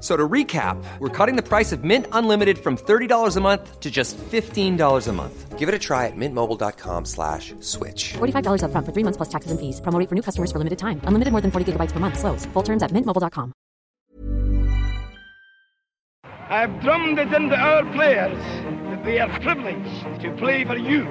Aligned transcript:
F- 0.00 0.02
So 0.02 0.16
to 0.16 0.26
recap, 0.28 0.82
we're 0.98 1.08
cutting 1.10 1.36
the 1.36 1.42
price 1.42 1.72
of 1.72 1.84
Mint 1.84 2.06
Unlimited 2.12 2.58
from 2.58 2.76
$30 2.78 3.36
a 3.36 3.40
month 3.40 3.80
to 3.80 3.90
just 3.90 4.16
$15 4.16 5.08
a 5.08 5.12
month. 5.12 5.58
Give 5.58 5.68
it 5.68 5.74
a 5.74 5.78
try 5.78 6.06
at 6.06 6.16
mintmobile.com 6.16 7.04
slash 7.04 7.52
switch. 7.60 8.14
$45 8.16 8.62
upfront 8.64 8.86
for 8.86 8.92
three 8.92 9.04
months 9.04 9.18
plus 9.18 9.28
taxes 9.28 9.50
and 9.50 9.60
fees. 9.60 9.78
Promo 9.82 9.98
rate 9.98 10.08
for 10.08 10.14
new 10.14 10.22
customers 10.22 10.50
for 10.50 10.56
limited 10.58 10.78
time. 10.78 11.00
Unlimited 11.04 11.32
more 11.32 11.42
than 11.42 11.50
40 11.50 11.72
gigabytes 11.72 11.92
per 11.92 12.00
month. 12.00 12.18
Slows. 12.18 12.46
Full 12.54 12.62
terms 12.62 12.82
at 12.82 12.92
mintmobile.com. 12.92 13.52
I've 16.48 16.80
drummed 16.80 17.18
it 17.18 17.30
into 17.32 17.54
our 17.56 17.84
players 17.92 18.38
that 18.90 19.04
they 19.04 19.18
are 19.20 19.28
privileged 19.40 20.22
to 20.22 20.32
play 20.38 20.64
for 20.64 20.76
you. 20.78 21.04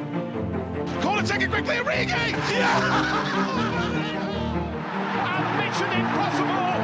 Corner 1.02 1.22
taken 1.24 1.50
quickly, 1.52 1.76
Origi! 1.78 2.12
and 2.12 2.36
Mission 5.60 5.92
Impossible 5.94 6.79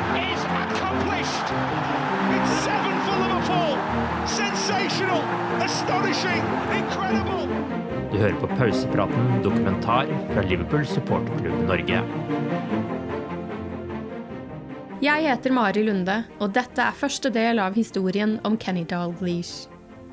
Du 8.11 8.17
hører 8.19 8.35
på 8.41 8.47
Pausepraten 8.57 9.37
dokumentar 9.45 10.09
fra 10.33 10.41
Liverpool 10.43 10.83
supporterklubb 10.87 11.61
Norge. 11.69 12.01
Jeg 15.05 15.23
heter 15.27 15.55
Mari 15.55 15.85
Lunde, 15.87 16.17
og 16.43 16.51
dette 16.57 16.83
er 16.83 16.99
første 16.99 17.31
del 17.31 17.63
av 17.63 17.79
historien 17.79 18.35
om 18.43 18.57
Kenny 18.59 18.83
Dalglish. 18.89 19.69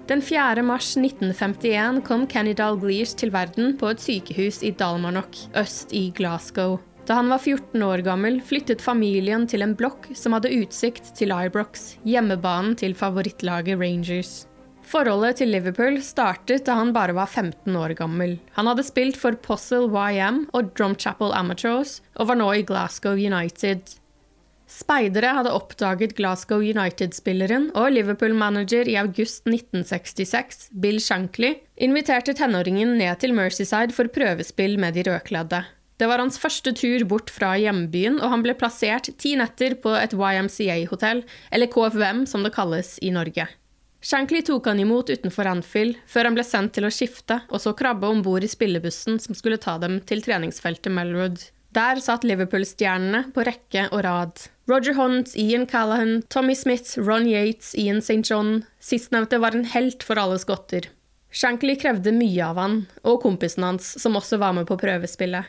Den 0.07 0.23
4. 0.23 0.63
mars 0.67 0.93
1951 0.99 2.03
kom 2.07 2.29
Kenny 2.31 2.55
Dalglish 2.55 3.17
til 3.19 3.35
verden 3.35 3.75
på 3.79 3.91
et 3.91 4.03
sykehus 4.03 4.63
i 4.63 4.71
Dalmarnock, 4.71 5.35
øst 5.59 5.91
i 5.95 6.13
Glasgow. 6.15 6.79
Da 7.07 7.19
han 7.19 7.29
var 7.29 7.39
14 7.43 7.83
år 7.83 8.05
gammel, 8.07 8.39
flyttet 8.47 8.83
familien 8.83 9.49
til 9.51 9.65
en 9.65 9.75
blokk 9.75 10.07
som 10.15 10.37
hadde 10.37 10.53
utsikt 10.55 11.11
til 11.19 11.35
Ibrox, 11.35 11.97
hjemmebanen 12.07 12.77
til 12.79 12.95
favorittlaget 12.95 13.81
Rangers. 13.81 14.35
Forholdet 14.87 15.41
til 15.41 15.51
Liverpool 15.55 15.99
startet 16.05 16.67
da 16.67 16.77
han 16.79 16.93
bare 16.95 17.15
var 17.17 17.31
15 17.31 17.75
år 17.79 17.95
gammel. 17.99 18.37
Han 18.59 18.71
hadde 18.71 18.85
spilt 18.87 19.19
for 19.19 19.35
Possel 19.35 19.89
YM 19.89 20.45
og 20.53 20.71
Drumchapel 20.79 21.35
Amateurs, 21.35 22.01
og 22.19 22.31
var 22.31 22.39
nå 22.39 22.51
i 22.55 22.65
Glasgow 22.67 23.19
United. 23.19 23.97
Speidere 24.73 25.35
hadde 25.37 25.53
oppdaget 25.53 26.15
Glasgow 26.17 26.63
United-spilleren, 26.63 27.71
og 27.77 27.93
Liverpool-manager 27.93 28.89
i 28.89 28.97
august 29.01 29.45
1966, 29.51 30.69
Bill 30.81 31.03
Shankly, 31.03 31.57
inviterte 31.77 32.35
tenåringen 32.39 32.97
ned 33.01 33.21
til 33.21 33.35
Merseyside 33.37 33.93
for 33.97 34.09
prøvespill 34.13 34.79
med 34.81 34.97
de 34.97 35.05
rødkledde. 35.11 35.65
Det 36.01 36.09
var 36.09 36.23
hans 36.23 36.39
første 36.41 36.73
tur 36.75 37.05
bort 37.09 37.31
fra 37.31 37.53
hjembyen, 37.61 38.19
og 38.21 38.33
han 38.33 38.45
ble 38.45 38.55
plassert 38.59 39.11
ti 39.23 39.35
netter 39.39 39.77
på 39.83 39.93
et 39.99 40.15
YMCA-hotell, 40.17 41.23
eller 41.53 41.71
KFUM 41.71 42.25
som 42.27 42.47
det 42.47 42.55
kalles 42.57 42.97
i 43.03 43.13
Norge. 43.15 43.49
Shankly 44.03 44.41
tok 44.43 44.67
han 44.67 44.81
imot 44.83 45.13
utenfor 45.13 45.47
Anfield, 45.47 46.01
før 46.11 46.27
han 46.27 46.35
ble 46.35 46.43
sendt 46.47 46.75
til 46.75 46.89
å 46.89 46.91
skifte, 46.91 47.39
og 47.55 47.63
så 47.63 47.75
krabbe 47.79 48.09
om 48.11 48.23
bord 48.27 48.43
i 48.43 48.51
spillebussen 48.51 49.21
som 49.23 49.37
skulle 49.39 49.61
ta 49.63 49.77
dem 49.79 50.01
til 50.09 50.25
treningsfeltet 50.25 50.91
Melwood. 50.91 51.39
Der 51.73 52.03
satt 52.03 52.27
Liverpool-stjernene 52.27 53.31
på 53.33 53.47
rekke 53.47 53.87
og 53.95 54.03
rad. 54.05 54.43
Roger 54.69 54.99
Hunt, 54.99 55.31
Ian 55.39 55.69
Callahan, 55.71 56.21
Tommy 56.29 56.57
Smith, 56.59 56.99
Ron 56.99 57.31
Yates, 57.31 57.73
Ian 57.79 58.03
St. 58.03 58.21
John. 58.27 58.65
Sistnevnte 58.83 59.39
var 59.41 59.55
en 59.57 59.71
helt 59.71 60.03
for 60.05 60.21
alle 60.21 60.37
skotter. 60.43 60.91
Shankly 61.33 61.79
krevde 61.81 62.13
mye 62.13 62.45
av 62.45 62.61
han, 62.61 62.77
og 63.07 63.23
kompisen 63.23 63.65
hans, 63.65 63.95
som 64.03 64.19
også 64.19 64.37
var 64.43 64.53
med 64.59 64.67
på 64.69 64.77
prøvespillet. 64.83 65.49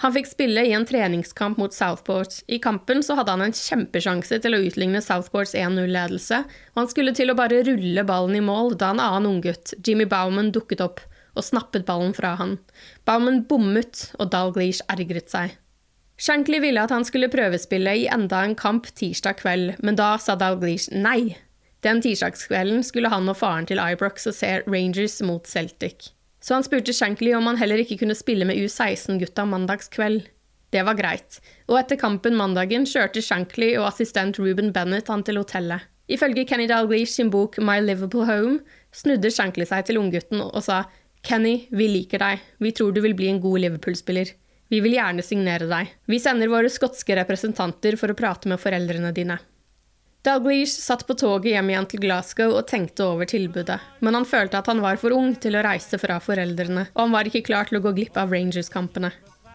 Han 0.00 0.14
fikk 0.14 0.30
spille 0.30 0.62
i 0.64 0.72
en 0.72 0.86
treningskamp 0.88 1.58
mot 1.60 1.74
Southport. 1.76 2.38
I 2.48 2.56
kampen 2.62 3.02
så 3.04 3.18
hadde 3.18 3.34
han 3.34 3.44
en 3.44 3.56
kjempesjanse 3.56 4.38
til 4.40 4.56
å 4.56 4.60
utligne 4.64 5.02
Southports 5.04 5.52
1-0-ledelse, 5.52 6.38
og 6.72 6.80
han 6.80 6.88
skulle 6.88 7.12
til 7.16 7.32
å 7.32 7.36
bare 7.36 7.60
rulle 7.66 8.04
ballen 8.08 8.38
i 8.38 8.44
mål 8.44 8.78
da 8.80 8.94
en 8.94 9.02
annen 9.04 9.28
unggutt, 9.34 9.74
Jimmy 9.84 10.06
Bauman, 10.08 10.48
dukket 10.56 10.80
opp 10.84 11.02
og 11.36 11.44
snappet 11.44 11.84
ballen 11.88 12.14
fra 12.16 12.32
han. 12.40 12.56
Bauman 13.04 13.42
bommet, 13.50 14.08
og 14.16 14.32
Dalglish 14.32 14.80
ergret 14.88 15.28
seg. 15.32 15.52
Shankly 16.20 16.62
ville 16.64 16.80
at 16.80 16.92
han 16.92 17.04
skulle 17.04 17.30
prøvespille 17.32 17.92
i 17.96 18.08
enda 18.12 18.42
en 18.44 18.56
kamp 18.56 18.88
tirsdag 18.96 19.38
kveld, 19.40 19.76
men 19.84 20.00
da 20.00 20.14
sa 20.20 20.36
Dalglish 20.36 20.88
nei. 20.96 21.36
Den 21.84 22.00
tirsdagskvelden 22.04 22.82
skulle 22.84 23.12
han 23.12 23.28
og 23.28 23.38
faren 23.40 23.68
til 23.68 23.80
Ibrox 23.80 24.28
og 24.28 24.36
se 24.36 24.58
Rangers 24.66 25.20
mot 25.24 25.48
Celtic. 25.48 26.10
Så 26.40 26.56
han 26.56 26.64
spurte 26.64 26.94
Shankly 26.96 27.34
om 27.36 27.46
han 27.50 27.60
heller 27.60 27.82
ikke 27.82 27.98
kunne 28.00 28.16
spille 28.16 28.46
med 28.48 28.58
U16-gutta 28.60 29.44
mandagskveld. 29.48 30.24
Det 30.70 30.82
var 30.86 30.96
greit, 30.96 31.40
og 31.66 31.80
etter 31.80 31.98
kampen 31.98 32.36
mandagen 32.38 32.86
kjørte 32.86 33.22
Shankly 33.24 33.72
og 33.76 33.88
assistent 33.88 34.38
Ruben 34.38 34.70
Bennett 34.72 35.10
han 35.10 35.24
til 35.26 35.40
hotellet. 35.40 35.82
Ifølge 36.10 36.44
Kenny 36.46 36.66
Dalglish 36.70 37.12
sin 37.12 37.30
bok 37.30 37.58
My 37.62 37.78
Liverpool 37.82 38.26
Home 38.26 38.58
snudde 38.94 39.30
Shankly 39.34 39.66
seg 39.68 39.86
til 39.86 40.00
unggutten 40.00 40.42
og 40.42 40.62
sa 40.66 40.84
Kenny, 41.26 41.66
vi 41.70 41.90
liker 41.90 42.22
deg, 42.22 42.40
vi 42.58 42.72
tror 42.72 42.94
du 42.94 43.02
vil 43.04 43.14
bli 43.18 43.28
en 43.30 43.42
god 43.42 43.60
Liverpool-spiller. 43.66 44.32
Vi 44.70 44.78
vil 44.80 44.94
gjerne 44.96 45.22
signere 45.26 45.66
deg. 45.68 45.90
Vi 46.06 46.18
sender 46.22 46.50
våre 46.50 46.70
skotske 46.70 47.16
representanter 47.18 47.98
for 48.00 48.10
å 48.10 48.16
prate 48.16 48.48
med 48.50 48.62
foreldrene 48.62 49.10
dine. 49.14 49.36
Dalglish 50.22 50.76
satt 50.80 51.06
på 51.06 51.14
toget 51.16 51.54
hjem 51.54 51.70
igjen 51.72 51.86
til 51.88 52.02
Glasgow 52.02 52.52
og 52.52 52.66
tenkte 52.68 53.06
over 53.08 53.28
tilbudet, 53.28 53.78
men 54.04 54.18
han 54.18 54.26
følte 54.28 54.58
at 54.58 54.66
han 54.68 54.82
var 54.84 54.98
for 55.00 55.16
ung 55.16 55.30
til 55.40 55.56
å 55.56 55.62
reise 55.64 55.96
fra 56.02 56.18
foreldrene, 56.20 56.90
og 56.92 57.00
han 57.06 57.14
var 57.14 57.30
ikke 57.30 57.46
klar 57.46 57.70
til 57.70 57.78
å 57.78 57.84
gå 57.86 57.94
glipp 57.96 58.20
av 58.20 58.34
Rangers-kampene. 58.36 59.14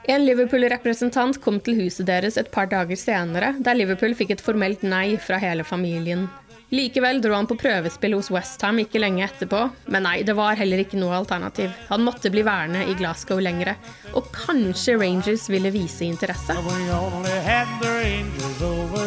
En 0.09 0.25
Liverpool-representant 0.25 1.37
kom 1.41 1.59
til 1.61 1.77
huset 1.83 2.09
deres 2.09 2.39
et 2.41 2.49
par 2.53 2.71
dager 2.71 2.97
senere, 2.97 3.53
der 3.61 3.77
Liverpool 3.77 4.17
fikk 4.17 4.33
et 4.33 4.41
formelt 4.41 4.81
nei 4.81 5.19
fra 5.21 5.37
hele 5.41 5.65
familien. 5.65 6.25
Likevel 6.73 7.21
dro 7.21 7.35
han 7.37 7.45
på 7.45 7.59
prøvespill 7.61 8.17
hos 8.17 8.31
Westham 8.33 8.81
ikke 8.81 8.97
lenge 9.03 9.21
etterpå, 9.27 9.59
men 9.93 10.07
nei, 10.07 10.15
det 10.25 10.33
var 10.33 10.57
heller 10.57 10.81
ikke 10.81 10.97
noe 10.97 11.13
alternativ. 11.19 11.69
Han 11.91 12.01
måtte 12.07 12.33
bli 12.33 12.41
værende 12.45 12.81
i 12.89 12.97
Glasgow 12.97 13.37
lengre, 13.37 13.77
og 14.17 14.33
kanskje 14.33 14.97
Rangers 14.97 15.45
ville 15.53 15.69
vise 15.77 16.09
interesse. 16.09 16.57
We 16.65 16.89
only 16.89 17.37
had 17.45 17.69
the 17.85 17.93
Rangers 18.01 18.61
over 18.65 19.04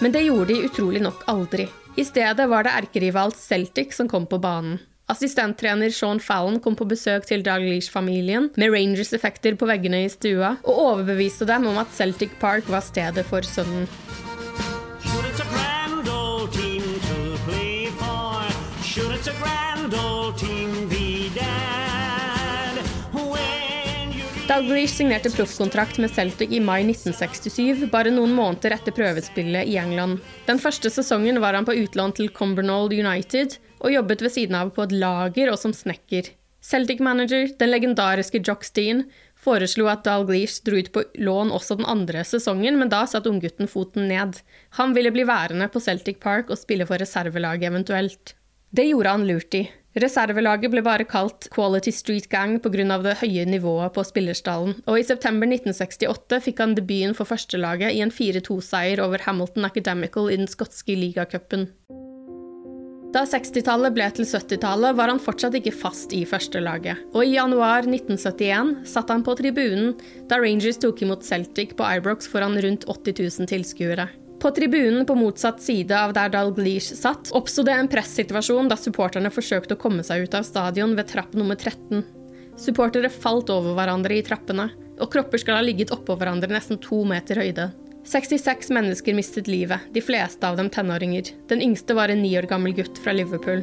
Men 0.00 0.12
det 0.12 0.22
gjorde 0.24 0.54
de 0.54 0.64
utrolig 0.64 1.02
nok 1.04 1.24
aldri. 1.28 1.68
I 1.96 2.04
stedet 2.04 2.46
var 2.48 2.64
det 2.64 2.72
erkerival 2.72 3.34
Celtic 3.36 3.96
som 3.96 4.08
kom 4.08 4.26
på 4.26 4.38
banen. 4.40 4.78
Assistenttrener 5.10 5.90
Sean 5.90 6.20
Fallon 6.22 6.60
kom 6.62 6.76
på 6.78 6.86
besøk 6.86 7.26
til 7.26 7.42
Dalglish-familien 7.42 8.46
med 8.56 8.70
Rangers-effekter 8.70 9.58
på 9.58 9.66
veggene 9.66 10.04
i 10.04 10.12
stua, 10.12 10.54
og 10.62 10.82
overbeviste 10.84 11.48
dem 11.50 11.66
om 11.66 11.80
at 11.82 11.90
Celtic 11.96 12.36
Park 12.40 12.70
var 12.70 12.84
stedet 12.86 13.26
for 13.26 13.42
sønnen. 13.42 13.88
Sure, 15.02 15.26
it's 15.26 15.40
a 15.42 15.48
grand 15.50 16.08
old 16.08 16.52
team 16.52 16.82
to 17.08 17.36
play 17.50 17.90
Dalglish 24.50 24.96
signerte 24.96 25.30
proffkontrakt 25.30 25.98
med 26.02 26.10
Celtic 26.10 26.50
i 26.50 26.58
mai 26.58 26.80
1967, 26.82 27.84
bare 27.92 28.10
noen 28.10 28.32
måneder 28.34 28.72
etter 28.74 28.90
prøvespillet 28.96 29.68
i 29.70 29.76
England. 29.78 30.18
Den 30.48 30.58
første 30.58 30.90
sesongen 30.90 31.38
var 31.38 31.54
han 31.54 31.68
på 31.68 31.76
utlån 31.78 32.16
til 32.18 32.32
Cumbernauld 32.34 32.90
United, 32.90 33.54
og 33.78 33.94
jobbet 33.94 34.24
ved 34.26 34.34
siden 34.34 34.58
av 34.58 34.72
på 34.74 34.88
et 34.88 34.96
lager 34.98 35.52
og 35.52 35.60
som 35.62 35.70
snekker. 35.70 36.32
Celtic-manager, 36.66 37.46
den 37.62 37.70
legendariske 37.70 38.42
Jock 38.42 38.66
Steen, 38.66 39.04
foreslo 39.38 39.86
at 39.86 40.02
Dalglish 40.08 40.64
dro 40.66 40.82
ut 40.82 40.90
på 40.98 41.06
lån 41.14 41.54
også 41.54 41.78
den 41.78 41.86
andre 41.86 42.26
sesongen, 42.26 42.74
men 42.80 42.90
da 42.90 43.04
satte 43.06 43.30
unggutten 43.30 43.70
foten 43.70 44.10
ned. 44.10 44.42
Han 44.82 44.98
ville 44.98 45.14
bli 45.14 45.30
værende 45.30 45.70
på 45.70 45.78
Celtic 45.78 46.18
Park 46.18 46.50
og 46.50 46.58
spille 46.58 46.90
for 46.90 46.98
reservelaget 46.98 47.70
eventuelt. 47.70 48.34
Det 48.74 48.90
gjorde 48.90 49.14
han 49.14 49.30
lurt 49.30 49.54
i. 49.54 49.68
Reservelaget 49.98 50.70
ble 50.70 50.82
bare 50.86 51.02
kalt 51.02 51.48
Quality 51.50 51.90
Street 51.90 52.28
Gang 52.30 52.60
pga. 52.62 52.98
det 53.02 53.16
høye 53.18 53.44
nivået 53.44 53.90
på 53.92 54.04
spillerstallen, 54.06 54.76
og 54.86 55.00
i 55.00 55.02
september 55.02 55.50
1968 55.50 56.38
fikk 56.44 56.62
han 56.62 56.76
debuten 56.78 57.16
for 57.18 57.26
førstelaget 57.26 57.96
i 57.96 58.02
en 58.04 58.14
4-2-seier 58.14 59.02
over 59.02 59.18
Hamilton 59.26 59.66
Academical 59.66 60.30
i 60.30 60.38
den 60.38 60.46
skotske 60.46 60.94
ligacupen. 60.94 61.66
Da 63.10 63.24
60-tallet 63.26 63.90
ble 63.90 64.06
til 64.14 64.28
70-tallet, 64.30 64.94
var 64.94 65.10
han 65.10 65.18
fortsatt 65.18 65.58
ikke 65.58 65.74
fast 65.74 66.14
i 66.14 66.22
førstelaget, 66.22 67.10
og 67.10 67.26
i 67.26 67.34
januar 67.34 67.82
1971 67.82 68.86
satt 68.86 69.10
han 69.10 69.26
på 69.26 69.34
tribunen 69.34 69.96
da 70.30 70.38
Rangers 70.38 70.78
tok 70.78 71.02
imot 71.02 71.26
Celtic 71.26 71.74
på 71.74 71.90
Ibrox 71.98 72.30
foran 72.30 72.54
rundt 72.62 72.86
80 72.86 73.18
000 73.42 73.50
tilskuere. 73.50 74.06
På 74.40 74.50
tribunen 74.50 75.06
på 75.06 75.14
motsatt 75.14 75.60
side 75.62 75.92
av 75.92 76.14
der 76.16 76.30
Dalglish 76.32 76.94
satt, 76.96 77.28
oppsto 77.36 77.60
det 77.66 77.74
en 77.76 77.90
pressituasjon 77.92 78.70
da 78.70 78.78
supporterne 78.80 79.28
forsøkte 79.32 79.76
å 79.76 79.80
komme 79.82 80.00
seg 80.06 80.24
ut 80.24 80.36
av 80.38 80.46
stadion 80.48 80.94
ved 80.96 81.10
trapp 81.12 81.36
nummer 81.36 81.58
13. 81.60 82.00
Supportere 82.56 83.12
falt 83.12 83.52
over 83.52 83.76
hverandre 83.76 84.16
i 84.16 84.24
trappene, 84.24 84.70
og 84.96 85.12
kropper 85.12 85.44
skal 85.44 85.60
ha 85.60 85.66
ligget 85.66 85.92
oppå 85.92 86.16
hverandre 86.16 86.48
nesten 86.54 86.80
to 86.80 87.02
meter 87.04 87.42
høyde. 87.42 87.68
66 88.08 88.72
mennesker 88.72 89.12
mistet 89.12 89.48
livet, 89.48 89.84
de 89.92 90.00
fleste 90.00 90.48
av 90.48 90.56
dem 90.56 90.72
tenåringer. 90.72 91.34
Den 91.52 91.60
yngste 91.60 91.92
var 92.00 92.08
en 92.08 92.24
ni 92.24 92.32
år 92.40 92.48
gammel 92.48 92.72
gutt 92.80 92.96
fra 93.04 93.12
Liverpool. 93.12 93.60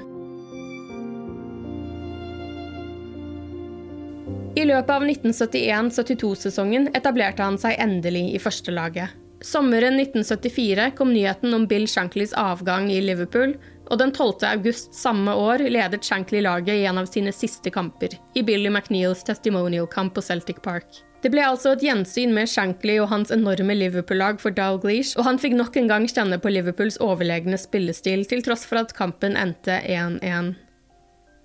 I 4.58 4.66
løpet 4.66 4.94
av 4.94 5.04
1971-72-sesongen 5.06 6.92
etablerte 6.98 7.46
han 7.46 7.58
seg 7.62 7.82
endelig 7.82 8.28
i 8.38 8.42
førstelaget. 8.42 9.26
Sommeren 9.42 10.00
1974 10.00 10.92
kom 10.98 11.14
nyheten 11.14 11.54
om 11.54 11.68
Bill 11.68 11.88
Shankleys 11.88 12.34
avgang 12.34 12.92
i 12.92 13.02
Liverpool, 13.02 13.54
og 13.88 14.00
den 14.02 14.12
12. 14.12 14.44
august 14.50 14.96
samme 14.98 15.34
år 15.38 15.62
ledet 15.70 16.04
Shankly 16.04 16.42
laget 16.42 16.74
i 16.76 16.86
en 16.90 16.98
av 16.98 17.08
sine 17.08 17.32
siste 17.32 17.72
kamper, 17.72 18.18
i 18.36 18.44
Billy 18.44 18.70
McNeils 18.70 19.24
testimonial-kamp 19.28 20.16
på 20.16 20.26
Celtic 20.26 20.60
Park. 20.66 21.04
Det 21.22 21.32
ble 21.34 21.42
altså 21.46 21.74
et 21.74 21.86
gjensyn 21.86 22.34
med 22.34 22.50
Shankly 22.50 23.00
og 23.02 23.10
hans 23.14 23.32
enorme 23.34 23.78
Liverpool-lag 23.78 24.42
for 24.42 24.54
Dalglish, 24.54 25.18
og 25.18 25.26
han 25.30 25.42
fikk 25.42 25.58
nok 25.58 25.78
en 25.78 25.90
gang 25.90 26.06
kjenne 26.10 26.38
på 26.42 26.52
Liverpools 26.54 27.00
overlegne 27.02 27.58
spillestil, 27.62 28.26
til 28.30 28.44
tross 28.46 28.66
for 28.70 28.82
at 28.84 28.94
kampen 28.98 29.38
endte 29.38 29.80
1-1. 29.86 30.56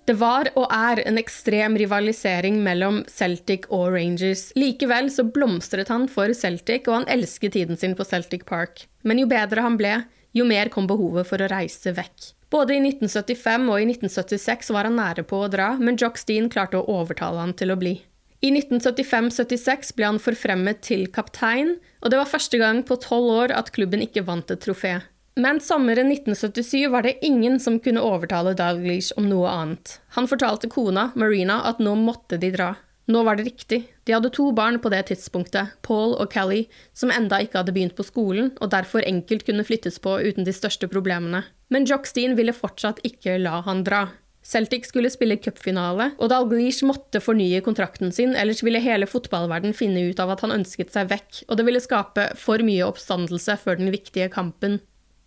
Det 0.03 0.17
var 0.19 0.49
og 0.59 0.67
er 0.67 0.99
en 1.07 1.15
ekstrem 1.19 1.77
rivalisering 1.79 2.57
mellom 2.65 3.03
Celtic 3.07 3.69
og 3.71 3.93
Rangers. 3.95 4.49
Likevel 4.59 5.07
så 5.13 5.23
blomstret 5.23 5.87
han 5.93 6.09
for 6.11 6.33
Celtic, 6.35 6.89
og 6.89 6.97
han 6.97 7.09
elsket 7.13 7.55
tiden 7.55 7.79
sin 7.79 7.95
på 7.95 8.03
Celtic 8.03 8.43
Park. 8.49 8.83
Men 9.07 9.21
jo 9.21 9.29
bedre 9.31 9.63
han 9.63 9.77
ble, 9.79 10.01
jo 10.35 10.43
mer 10.49 10.71
kom 10.73 10.89
behovet 10.91 11.29
for 11.29 11.39
å 11.39 11.47
reise 11.47 11.95
vekk. 11.95 12.33
Både 12.51 12.75
i 12.75 12.81
1975 12.83 13.69
og 13.71 13.79
i 13.79 13.87
1976 13.93 14.73
var 14.75 14.89
han 14.89 14.99
nære 14.99 15.23
på 15.29 15.39
å 15.39 15.47
dra, 15.49 15.71
men 15.79 15.95
Jock 15.97 16.19
Steen 16.21 16.51
klarte 16.51 16.81
å 16.81 16.99
overtale 16.99 17.39
han 17.39 17.55
til 17.57 17.71
å 17.71 17.79
bli. 17.79 17.95
I 18.43 18.51
1975-76 18.51 19.95
ble 19.95 20.09
han 20.09 20.19
forfremmet 20.19 20.83
til 20.83 21.07
kaptein, 21.15 21.77
og 22.03 22.11
det 22.11 22.19
var 22.19 22.27
første 22.27 22.59
gang 22.59 22.83
på 22.83 22.99
tolv 22.99 23.31
år 23.39 23.55
at 23.55 23.71
klubben 23.71 24.03
ikke 24.03 24.25
vant 24.27 24.51
et 24.51 24.59
trofé. 24.59 24.97
Men 25.35 25.59
sommeren 25.59 26.11
1977 26.11 26.87
var 26.93 27.01
det 27.01 27.25
ingen 27.25 27.59
som 27.59 27.79
kunne 27.81 28.03
overtale 28.05 28.53
Dalglish 28.53 29.15
om 29.17 29.25
noe 29.29 29.49
annet. 29.49 29.97
Han 30.13 30.29
fortalte 30.29 30.69
kona, 30.69 31.09
Marina, 31.17 31.63
at 31.65 31.81
nå 31.81 31.95
måtte 31.97 32.37
de 32.37 32.51
dra. 32.53 32.73
Nå 33.09 33.23
var 33.25 33.35
det 33.35 33.47
riktig. 33.49 33.81
De 34.05 34.13
hadde 34.13 34.31
to 34.31 34.51
barn 34.55 34.77
på 34.79 34.91
det 34.93 35.01
tidspunktet, 35.09 35.73
Paul 35.83 36.13
og 36.21 36.29
Callie, 36.31 36.69
som 36.95 37.11
enda 37.11 37.41
ikke 37.43 37.59
hadde 37.59 37.73
begynt 37.75 37.97
på 37.97 38.05
skolen, 38.07 38.53
og 38.61 38.71
derfor 38.71 39.03
enkelt 39.03 39.43
kunne 39.47 39.65
flyttes 39.67 39.97
på 39.99 40.19
uten 40.21 40.45
de 40.47 40.53
største 40.55 40.87
problemene. 40.87 41.43
Men 41.73 41.89
Jockstein 41.89 42.37
ville 42.37 42.55
fortsatt 42.55 43.01
ikke 43.03 43.39
la 43.41 43.59
han 43.65 43.83
dra. 43.83 44.05
Celtic 44.43 44.89
skulle 44.89 45.11
spille 45.11 45.39
cupfinale, 45.39 46.11
og 46.19 46.29
Dalglish 46.31 46.85
måtte 46.85 47.23
fornye 47.23 47.63
kontrakten 47.63 48.11
sin, 48.13 48.37
ellers 48.37 48.61
ville 48.63 48.81
hele 48.83 49.07
fotballverden 49.09 49.75
finne 49.75 50.05
ut 50.11 50.19
av 50.19 50.35
at 50.35 50.43
han 50.45 50.55
ønsket 50.55 50.93
seg 50.93 51.09
vekk, 51.11 51.45
og 51.47 51.57
det 51.57 51.67
ville 51.67 51.83
skape 51.83 52.29
for 52.39 52.63
mye 52.63 52.85
oppstandelse 52.85 53.57
før 53.63 53.79
den 53.81 53.91
viktige 53.95 54.29
kampen. 54.31 54.81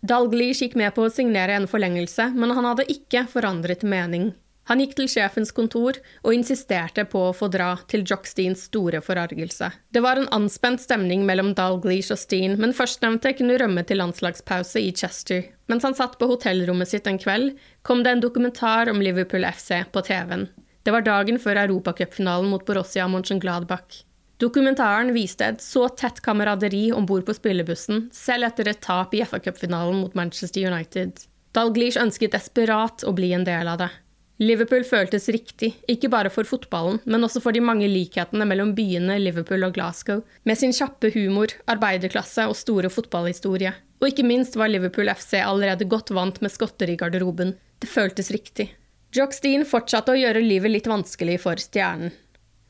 Dalglish 0.05 0.61
gikk 0.61 0.75
med 0.77 0.93
på 0.95 1.07
å 1.07 1.13
signere 1.13 1.55
en 1.57 1.69
forlengelse, 1.69 2.29
men 2.37 2.53
han 2.53 2.67
hadde 2.69 2.85
ikke 2.91 3.25
forandret 3.31 3.81
mening. 3.81 4.31
Han 4.67 4.81
gikk 4.83 4.97
til 4.97 5.07
sjefens 5.07 5.53
kontor 5.55 5.95
og 6.25 6.33
insisterte 6.35 7.05
på 7.07 7.21
å 7.29 7.35
få 7.35 7.47
dra, 7.51 7.69
til 7.87 8.03
Jock 8.07 8.27
Steens 8.27 8.65
store 8.67 8.99
forargelse. 9.01 9.69
Det 9.95 10.03
var 10.03 10.19
en 10.19 10.27
anspent 10.35 10.83
stemning 10.83 11.23
mellom 11.27 11.53
Dalglish 11.55 12.11
og 12.11 12.19
Steen, 12.19 12.57
men 12.59 12.75
førstnevnte 12.75 13.31
kunne 13.39 13.57
rømme 13.61 13.85
til 13.87 14.01
landslagspause 14.01 14.83
i 14.83 14.91
Chester. 14.91 15.47
Mens 15.71 15.87
han 15.87 15.95
satt 15.95 16.19
på 16.19 16.27
hotellrommet 16.29 16.91
sitt 16.91 17.07
en 17.07 17.19
kveld, 17.21 17.55
kom 17.87 18.03
det 18.03 18.17
en 18.17 18.25
dokumentar 18.25 18.91
om 18.91 18.99
Liverpool 19.01 19.47
FC 19.47 19.85
på 19.93 20.03
TV-en. 20.03 20.49
Det 20.83 20.93
var 20.95 21.07
dagen 21.07 21.39
før 21.39 21.63
europacupfinalen 21.63 22.51
mot 22.51 22.67
Borussia 22.67 23.07
Mönchengladbach. 23.11 24.03
Dokumentaren 24.37 25.13
viste 25.15 25.45
et 25.49 25.63
så 25.65 25.87
tett 25.89 26.19
kameraderi 26.21 26.91
om 26.93 27.07
bord 27.09 27.25
på 27.25 27.33
spillebussen, 27.33 28.07
selv 28.13 28.51
etter 28.51 28.69
et 28.69 28.83
tap 28.85 29.15
i 29.17 29.23
FA-cupfinalen 29.25 30.03
mot 30.03 30.13
Manchester 30.17 30.67
United. 30.69 31.23
Dalglish 31.57 31.97
ønsket 31.97 32.35
desperat 32.35 33.01
å 33.07 33.15
bli 33.17 33.31
en 33.33 33.47
del 33.47 33.71
av 33.71 33.81
det. 33.81 33.89
Liverpool 34.37 34.83
føltes 34.85 35.25
riktig, 35.33 35.71
ikke 35.89 36.11
bare 36.13 36.29
for 36.29 36.45
fotballen, 36.45 36.99
men 37.09 37.25
også 37.25 37.41
for 37.41 37.57
de 37.57 37.63
mange 37.65 37.87
likhetene 37.89 38.45
mellom 38.45 38.75
byene 38.77 39.15
Liverpool 39.17 39.65
og 39.65 39.73
Glasgow, 39.73 40.21
med 40.45 40.59
sin 40.59 40.75
kjappe 40.77 41.09
humor, 41.15 41.55
arbeiderklasse 41.65 42.45
og 42.45 42.53
store 42.59 42.91
fotballhistorie. 42.93 43.73
Og 43.97 44.11
ikke 44.11 44.27
minst 44.29 44.59
var 44.61 44.69
Liverpool 44.69 45.09
FC 45.09 45.39
allerede 45.41 45.89
godt 45.89 46.13
vant 46.13 46.37
med 46.45 46.53
skotter 46.53 46.93
i 46.93 46.99
garderoben. 46.99 47.55
Det 47.81 47.89
føltes 47.89 48.29
riktig. 48.29 48.69
Jock 49.17 49.33
Steen 49.33 49.65
fortsatte 49.65 50.13
å 50.13 50.19
gjøre 50.19 50.45
livet 50.45 50.75
litt 50.75 50.91
vanskelig 50.91 51.39
for 51.41 51.57
stjernen. 51.57 52.13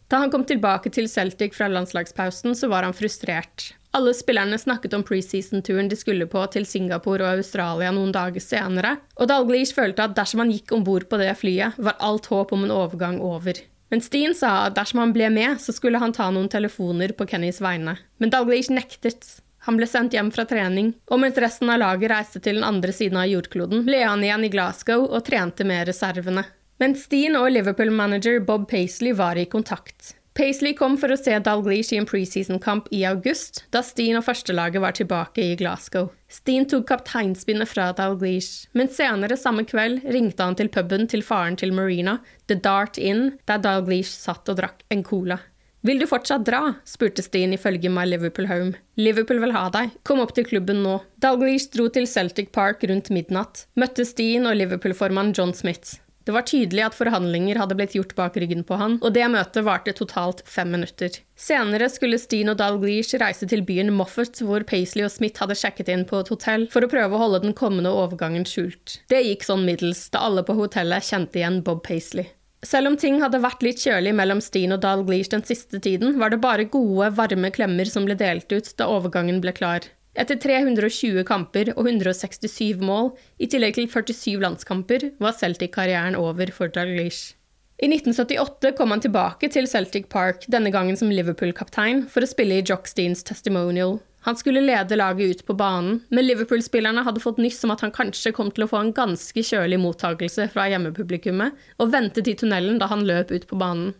Da 0.07 0.21
han 0.21 0.31
kom 0.31 0.45
tilbake 0.47 0.91
til 0.93 1.09
Celtic 1.11 1.57
fra 1.57 1.67
landslagspausen, 1.71 2.55
så 2.55 2.69
var 2.71 2.87
han 2.87 2.95
frustrert. 2.95 3.73
Alle 3.97 4.13
spillerne 4.13 4.59
snakket 4.59 4.93
om 4.93 5.03
preseason-turen 5.03 5.89
de 5.89 5.97
skulle 5.99 6.27
på 6.29 6.43
til 6.53 6.67
Singapore 6.69 7.25
og 7.25 7.39
Australia 7.41 7.89
noen 7.95 8.13
dager 8.15 8.43
senere, 8.43 8.97
og 9.17 9.31
Dalglish 9.31 9.75
følte 9.75 10.05
at 10.05 10.15
dersom 10.15 10.43
han 10.43 10.53
gikk 10.53 10.75
om 10.75 10.85
bord 10.87 11.07
på 11.09 11.19
det 11.19 11.31
flyet, 11.39 11.79
var 11.81 11.97
alt 12.03 12.29
håp 12.31 12.53
om 12.55 12.63
en 12.67 12.75
overgang 12.75 13.19
over. 13.23 13.59
Men 13.91 14.03
Steen 14.03 14.35
sa 14.35 14.67
at 14.67 14.75
dersom 14.77 15.01
han 15.01 15.15
ble 15.15 15.31
med, 15.33 15.59
så 15.63 15.75
skulle 15.75 15.99
han 15.99 16.15
ta 16.15 16.27
noen 16.31 16.49
telefoner 16.51 17.15
på 17.15 17.27
Kennys 17.27 17.61
vegne. 17.63 17.95
Men 18.19 18.31
Dalglish 18.31 18.71
nektet. 18.71 19.39
Han 19.67 19.75
ble 19.79 19.87
sendt 19.89 20.13
hjem 20.15 20.29
fra 20.31 20.45
trening, 20.47 20.93
og 21.11 21.19
mens 21.19 21.39
resten 21.41 21.71
av 21.73 21.81
laget 21.81 22.11
reiste 22.11 22.39
til 22.43 22.59
den 22.59 22.67
andre 22.67 22.93
siden 22.95 23.19
av 23.19 23.27
jordkloden, 23.27 23.81
ble 23.87 23.99
han 24.05 24.23
igjen 24.23 24.45
i 24.47 24.51
Glasgow 24.53 25.03
og 25.09 25.25
trente 25.27 25.67
med 25.67 25.89
reservene. 25.89 26.45
Men 26.77 26.93
Steen 26.95 27.33
og 27.39 27.49
Liverpool-manager 27.55 28.39
Bob 28.45 28.69
Paisley 28.69 29.15
var 29.17 29.37
i 29.37 29.47
kontakt. 29.49 30.13
Paisley 30.37 30.75
kom 30.77 30.99
for 31.01 31.09
å 31.09 31.17
se 31.17 31.33
Dalglish 31.41 31.95
i 31.95 31.97
en 31.97 32.05
preseason-kamp 32.05 32.91
i 32.93 32.99
august, 33.09 33.63
da 33.73 33.81
Steen 33.81 34.19
og 34.19 34.27
førstelaget 34.27 34.83
var 34.83 34.93
tilbake 34.93 35.41
i 35.41 35.55
Glasgow. 35.57 36.11
Steen 36.29 36.67
tok 36.69 36.85
kapteinspinnet 36.91 37.71
fra 37.71 37.87
Dalglish, 37.97 38.67
men 38.77 38.93
senere 38.93 39.39
samme 39.41 39.65
kveld 39.65 40.05
ringte 40.05 40.45
han 40.45 40.59
til 40.59 40.69
puben 40.69 41.09
til 41.09 41.25
faren 41.25 41.57
til 41.57 41.73
Marina, 41.73 42.19
The 42.45 42.59
Dart 42.61 43.01
Inn, 43.01 43.31
der 43.49 43.65
Dalglish 43.65 44.13
satt 44.13 44.45
og 44.53 44.61
drakk 44.61 44.85
en 44.93 45.01
cola. 45.01 45.41
Vil 45.81 45.97
du 45.97 46.05
fortsatt 46.09 46.45
dra? 46.45 46.75
spurte 46.85 47.25
Steen 47.25 47.57
ifølge 47.57 47.89
My 47.89 48.05
Liverpool 48.05 48.51
Home. 48.51 48.75
Liverpool 49.01 49.41
vil 49.41 49.57
ha 49.57 49.67
deg, 49.73 49.97
kom 50.05 50.21
opp 50.21 50.37
til 50.37 50.45
klubben 50.45 50.83
nå. 50.85 50.99
Dalglish 51.17 51.71
dro 51.73 51.89
til 51.89 52.05
Celtic 52.05 52.53
Park 52.53 52.85
rundt 52.85 53.09
midnatt, 53.09 53.65
møtte 53.73 54.05
Steen 54.05 54.45
og 54.45 54.59
Liverpool-formann 54.61 55.33
John 55.33 55.57
Smith. 55.57 56.03
Det 56.27 56.33
var 56.35 56.43
tydelig 56.43 56.83
at 56.83 56.95
forhandlinger 56.97 57.55
hadde 57.55 57.75
blitt 57.79 57.93
gjort 57.95 58.11
bak 58.17 58.35
ryggen 58.35 58.65
på 58.67 58.75
han, 58.75 58.97
og 58.99 59.13
det 59.15 59.23
møtet 59.31 59.63
varte 59.63 59.93
totalt 59.95 60.41
fem 60.43 60.73
minutter. 60.75 61.13
Senere 61.39 61.87
skulle 61.87 62.19
Steen 62.19 62.51
og 62.51 62.57
Dalglish 62.59 63.15
reise 63.21 63.47
til 63.47 63.63
byen 63.63 63.93
Moffat, 63.95 64.41
hvor 64.43 64.65
Paisley 64.67 65.05
og 65.07 65.13
Smith 65.13 65.39
hadde 65.39 65.55
sjekket 65.55 65.93
inn 65.93 66.03
på 66.09 66.19
et 66.19 66.31
hotell 66.33 66.67
for 66.73 66.83
å 66.83 66.91
prøve 66.91 67.15
å 67.15 67.21
holde 67.21 67.45
den 67.45 67.55
kommende 67.55 67.95
overgangen 67.95 68.43
skjult. 68.43 68.97
Det 69.07 69.23
gikk 69.23 69.47
sånn 69.47 69.63
middels, 69.63 70.09
da 70.11 70.25
alle 70.27 70.43
på 70.43 70.57
hotellet 70.59 71.07
kjente 71.07 71.39
igjen 71.39 71.61
Bob 71.63 71.79
Paisley. 71.87 72.27
Selv 72.67 72.91
om 72.91 72.97
ting 72.99 73.21
hadde 73.21 73.39
vært 73.39 73.63
litt 73.63 73.79
kjølig 73.79 74.11
mellom 74.17 74.43
Steen 74.43 74.75
og 74.75 74.81
Dalglish 74.83 75.31
den 75.31 75.47
siste 75.47 75.79
tiden, 75.79 76.17
var 76.19 76.33
det 76.33 76.43
bare 76.43 76.67
gode, 76.67 77.13
varme 77.15 77.53
klemmer 77.55 77.87
som 77.87 78.03
ble 78.03 78.17
delt 78.19 78.51
ut 78.51 78.73
da 78.75 78.89
overgangen 78.91 79.39
ble 79.39 79.55
klar. 79.55 79.87
Etter 80.17 80.39
320 80.41 81.21
kamper 81.29 81.69
og 81.75 81.85
167 81.85 82.81
mål, 82.81 83.11
i 83.37 83.45
tillegg 83.45 83.77
til 83.77 83.85
47 83.91 84.39
landskamper, 84.41 85.11
var 85.21 85.35
Celtic-karrieren 85.37 86.17
over 86.17 86.49
for 86.55 86.73
Dalglish. 86.73 87.35
I 87.77 87.85
1978 87.85 88.73
kom 88.79 88.89
han 88.89 89.03
tilbake 89.03 89.51
til 89.53 89.69
Celtic 89.69 90.07
Park, 90.09 90.47
denne 90.49 90.71
gangen 90.73 90.97
som 90.97 91.11
Liverpool-kaptein, 91.13 92.07
for 92.09 92.25
å 92.25 92.29
spille 92.29 92.57
i 92.57 92.65
Jock 92.65 92.89
Steens 92.89 93.21
testimonial. 93.21 93.99
Han 94.25 94.35
skulle 94.35 94.63
lede 94.65 94.97
laget 94.97 95.29
ut 95.29 95.43
på 95.45 95.53
banen, 95.53 95.99
men 96.09 96.25
Liverpool-spillerne 96.25 97.05
hadde 97.05 97.21
fått 97.21 97.37
nyss 97.37 97.61
om 97.67 97.75
at 97.75 97.85
han 97.85 97.93
kanskje 97.93 98.33
kom 98.33 98.49
til 98.49 98.65
å 98.65 98.69
få 98.71 98.81
en 98.81 98.91
ganske 98.97 99.45
kjølig 99.45 99.77
mottakelse 99.85 100.49
fra 100.51 100.65
hjemmepublikummet, 100.73 101.53
og 101.77 101.93
ventet 101.93 102.27
i 102.27 102.35
tunnelen 102.41 102.81
da 102.81 102.89
han 102.89 103.05
løp 103.05 103.29
ut 103.37 103.45
på 103.47 103.61
banen. 103.61 103.93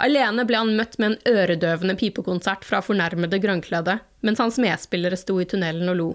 Alene 0.00 0.46
ble 0.48 0.56
han 0.56 0.72
møtt 0.78 0.96
med 0.98 1.12
en 1.12 1.36
øredøvende 1.36 1.96
pipekonsert 2.00 2.64
fra 2.64 2.80
fornærmede 2.84 3.40
grønnkledde, 3.42 3.98
mens 4.24 4.40
hans 4.40 4.56
medspillere 4.62 5.18
sto 5.20 5.36
i 5.40 5.46
tunnelen 5.48 5.92
og 5.92 5.98
lo. 5.98 6.08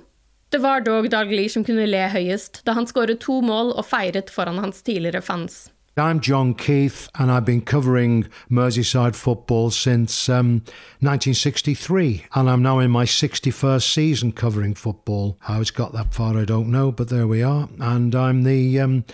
Det 0.49 0.61
var 0.63 0.81
dog 0.85 1.09
Dalglish 1.11 1.53
som 1.53 1.65
kunne 1.67 1.85
le 1.89 2.07
høyest, 2.09 2.63
da 2.65 2.73
han 2.77 2.87
skåret 2.89 3.21
to 3.21 3.41
mål 3.45 3.73
og 3.75 3.85
feiret 3.85 4.33
foran 4.33 4.61
hans 4.63 4.81
tidligere 4.85 5.21
fans. 5.21 5.65
I'm 5.97 6.19
John 6.19 6.53
Keith, 6.53 7.07
and 7.15 7.31
I've 7.31 7.45
been 7.45 7.61
covering 7.61 8.27
Merseyside 8.49 9.15
football 9.15 9.71
since 9.71 10.27
um, 10.27 10.61
1963, 10.99 12.25
and 12.35 12.49
I'm 12.49 12.61
now 12.61 12.79
in 12.79 12.91
my 12.91 13.05
61st 13.05 13.93
season 13.93 14.31
covering 14.33 14.75
football. 14.75 15.37
How 15.41 15.61
it's 15.61 15.71
got 15.71 15.93
that 15.93 16.13
far, 16.13 16.37
I 16.37 16.43
don't 16.43 16.69
know, 16.69 16.91
but 16.91 17.07
there 17.07 17.27
we 17.27 17.43
are. 17.43 17.69
And 17.79 18.13
I'm 18.13 18.43
the 18.43 18.81
um, 18.81 19.05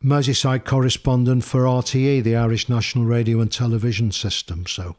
Merseyside 0.00 0.64
correspondent 0.64 1.42
for 1.42 1.66
RTE, 1.66 2.22
the 2.22 2.36
Irish 2.36 2.68
National 2.68 3.04
Radio 3.04 3.40
and 3.40 3.50
Television 3.50 4.12
System. 4.12 4.64
So 4.64 4.94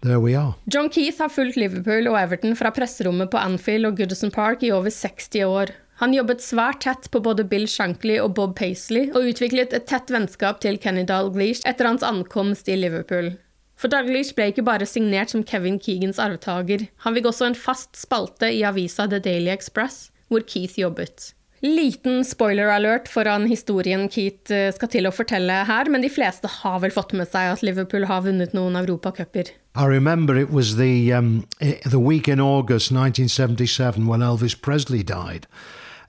there 0.00 0.20
we 0.20 0.36
are. 0.36 0.54
John 0.66 0.88
Keith 0.88 1.18
har 1.18 1.28
fulgt 1.28 1.56
Liverpool 1.56 2.06
og 2.06 2.20
Everton 2.20 2.54
fra 2.54 2.70
presserommet 2.70 3.32
på 3.32 3.40
Anfield 3.40 3.88
og 3.88 3.96
Goodison 3.98 4.30
Park 4.30 4.62
i 4.62 4.70
over 4.70 4.90
60 4.90 5.42
år. 5.42 5.74
Han 5.98 6.14
jobbet 6.14 6.42
svært 6.42 6.84
tett 6.86 7.10
på 7.10 7.18
både 7.22 7.42
Bill 7.50 7.66
Shankly 7.66 8.20
og 8.22 8.34
Bob 8.38 8.54
Paisley, 8.58 9.10
og 9.10 9.26
utviklet 9.30 9.74
et 9.74 9.88
tett 9.90 10.10
vennskap 10.10 10.62
til 10.62 10.78
Kenny 10.78 11.02
Dalglish 11.06 11.66
etter 11.66 11.90
hans 11.90 12.06
ankomst 12.06 12.70
i 12.70 12.78
Liverpool. 12.78 13.34
For 13.74 13.90
Dalglish 13.90 14.38
ble 14.38 14.52
ikke 14.52 14.66
bare 14.66 14.86
signert 14.86 15.34
som 15.34 15.42
Kevin 15.42 15.80
Keegans 15.82 16.22
arvtaker, 16.22 16.86
han 17.02 17.18
fikk 17.18 17.30
også 17.30 17.50
en 17.50 17.58
fast 17.58 17.98
spalte 17.98 18.54
i 18.54 18.62
avisa 18.62 19.10
The 19.10 19.18
Daily 19.18 19.50
Express, 19.50 20.12
hvor 20.30 20.46
Keith 20.46 20.78
jobbet. 20.78 21.32
Liten 21.64 22.24
spoiler 22.24 22.68
alert 22.68 23.08
foran 23.08 23.46
historien 23.48 24.08
Keith 24.12 24.52
eh, 24.52 24.68
skal 24.76 24.90
til 24.92 25.08
å 25.08 25.12
fortelle 25.14 25.62
her, 25.64 25.88
men 25.88 26.02
de 26.04 26.10
fleste 26.12 26.50
har 26.60 26.82
vel 26.82 26.92
fått 26.92 27.14
med 27.16 27.30
seg 27.30 27.54
at 27.54 27.62
Liverpool 27.64 28.04
har 28.10 28.26
vunnet 28.26 28.52
noen 28.52 28.76
europacuper. 28.76 29.48
I 29.74 29.86
remember 29.88 30.36
it 30.36 30.50
was 30.52 30.76
the 30.76 31.10
um, 31.12 31.46
the 31.60 31.98
week 31.98 32.28
in 32.28 32.38
August 32.38 32.92
1977 32.92 34.06
when 34.06 34.20
Elvis 34.20 34.60
Presley 34.60 35.02
died. 35.02 35.46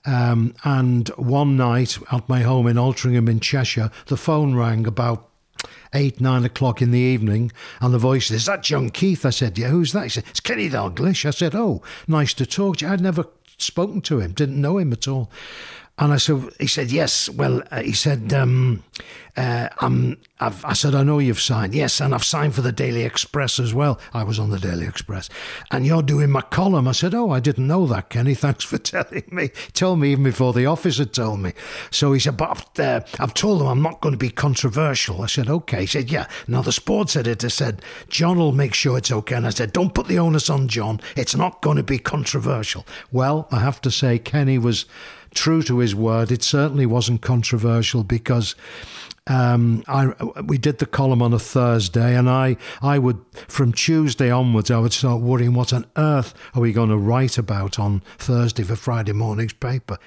Um, 0.06 0.54
and 0.66 1.10
one 1.16 1.56
night 1.56 1.98
at 2.12 2.28
my 2.28 2.42
home 2.42 2.68
in 2.68 2.76
Altrincham 2.76 3.30
in 3.30 3.40
Cheshire, 3.40 3.90
the 4.08 4.18
phone 4.18 4.56
rang 4.56 4.86
about 4.86 5.30
eight, 5.94 6.20
nine 6.20 6.44
o'clock 6.44 6.82
in 6.82 6.92
the 6.92 7.00
evening, 7.00 7.52
and 7.80 7.94
the 7.94 7.98
voice 7.98 8.30
Is 8.30 8.46
that 8.46 8.62
John 8.62 8.90
Keith? 8.90 9.26
I 9.26 9.30
said, 9.30 9.58
Yeah, 9.58 9.70
who's 9.70 9.94
that? 9.94 10.04
He 10.04 10.10
said, 10.10 10.26
It's 10.30 10.42
Kenny 10.42 10.70
Dalglish. 10.70 11.26
I 11.26 11.32
said, 11.32 11.56
Oh, 11.56 11.82
nice 12.10 12.34
to 12.36 12.46
talk 12.46 12.78
to 12.78 12.86
you. 12.86 12.92
I'd 12.92 13.00
never 13.00 13.26
spoken 13.58 14.02
to 14.02 14.20
him, 14.20 14.32
didn't 14.34 14.60
know 14.60 14.78
him 14.78 14.92
at 14.94 15.08
all. 15.08 15.30
And 15.98 16.12
I 16.12 16.18
said, 16.18 16.50
he 16.60 16.68
said, 16.68 16.92
yes. 16.92 17.30
Well, 17.30 17.64
uh, 17.72 17.82
he 17.82 17.94
said, 17.94 18.34
um, 18.34 18.84
uh, 19.38 19.70
I'm, 19.80 20.18
I've, 20.42 20.64
I 20.66 20.74
said, 20.74 20.94
I 20.94 21.04
know 21.04 21.20
you've 21.20 21.40
signed. 21.40 21.74
Yes, 21.74 22.02
and 22.02 22.14
I've 22.14 22.24
signed 22.26 22.54
for 22.54 22.62
the 22.62 22.74
Daily 22.74 23.04
Express 23.04 23.60
as 23.60 23.74
well. 23.74 23.98
I 24.14 24.24
was 24.24 24.38
on 24.38 24.50
the 24.50 24.60
Daily 24.60 24.86
Express. 24.86 25.30
And 25.72 25.86
you're 25.86 26.04
doing 26.04 26.30
my 26.32 26.42
column. 26.42 26.90
I 26.90 26.92
said, 26.92 27.14
oh, 27.14 27.32
I 27.32 27.40
didn't 27.40 27.68
know 27.68 27.86
that, 27.88 28.10
Kenny. 28.10 28.34
Thanks 28.36 28.66
for 28.66 28.78
telling 28.78 29.24
me. 29.32 29.52
Told 29.72 30.00
me 30.00 30.12
even 30.12 30.26
before 30.26 30.52
the 30.52 30.66
office 30.66 30.98
had 30.98 31.14
told 31.14 31.40
me. 31.40 31.54
So 31.92 32.12
he 32.12 32.20
said, 32.20 32.36
but 32.36 32.50
I've, 32.50 32.80
uh, 32.80 33.06
I've 33.20 33.34
told 33.34 33.62
them 33.62 33.68
I'm 33.68 33.82
not 33.82 34.02
going 34.02 34.14
to 34.14 34.18
be 34.18 34.30
controversial. 34.30 35.22
I 35.22 35.28
said, 35.28 35.50
okay. 35.50 35.82
He 35.82 35.88
said, 35.88 36.12
yeah. 36.12 36.28
Now, 36.48 36.62
the 36.62 36.74
sports 36.74 37.16
editor 37.16 37.50
said, 37.50 37.82
John 38.10 38.38
will 38.38 38.52
make 38.52 38.74
sure 38.74 38.98
it's 38.98 39.14
okay. 39.14 39.36
And 39.36 39.48
I 39.48 39.52
said, 39.52 39.72
don't 39.72 39.94
put 39.94 40.08
the 40.08 40.20
onus 40.20 40.50
on 40.50 40.68
John. 40.68 41.00
It's 41.16 41.38
not 41.38 41.62
going 41.62 41.78
to 41.78 41.84
be 41.84 42.00
controversial. 42.00 42.86
Well, 43.14 43.48
I 43.50 43.60
have 43.60 43.80
to 43.82 43.92
say, 43.92 44.20
Kenny 44.20 44.58
was 44.58 44.86
true 45.36 45.62
to 45.64 45.80
his 45.80 45.94
word. 45.94 46.32
It 46.32 46.42
certainly 46.44 46.86
wasn't 46.86 47.22
controversial 47.22 48.04
because 48.04 48.56
um, 49.28 49.84
I 49.88 50.14
we 50.44 50.60
did 50.60 50.78
the 50.78 50.86
column 50.86 51.22
on 51.24 51.34
a 51.34 51.40
Thursday, 51.40 52.16
and 52.16 52.30
I 52.30 52.58
I 52.82 53.00
would 53.00 53.20
from 53.48 53.74
Tuesday 53.74 54.30
onwards 54.30 54.70
I 54.70 54.78
would 54.78 54.94
start 54.94 55.22
worrying 55.22 55.56
what 55.56 55.74
on 55.74 55.88
earth 55.98 56.36
are 56.54 56.62
we 56.62 56.72
going 56.72 56.90
to 56.90 56.98
write 56.98 57.40
about 57.40 57.80
on 57.80 58.02
Thursday 58.20 58.62
for 58.62 58.76
Friday 58.76 59.14
morning's 59.14 59.54
paper. 59.54 59.98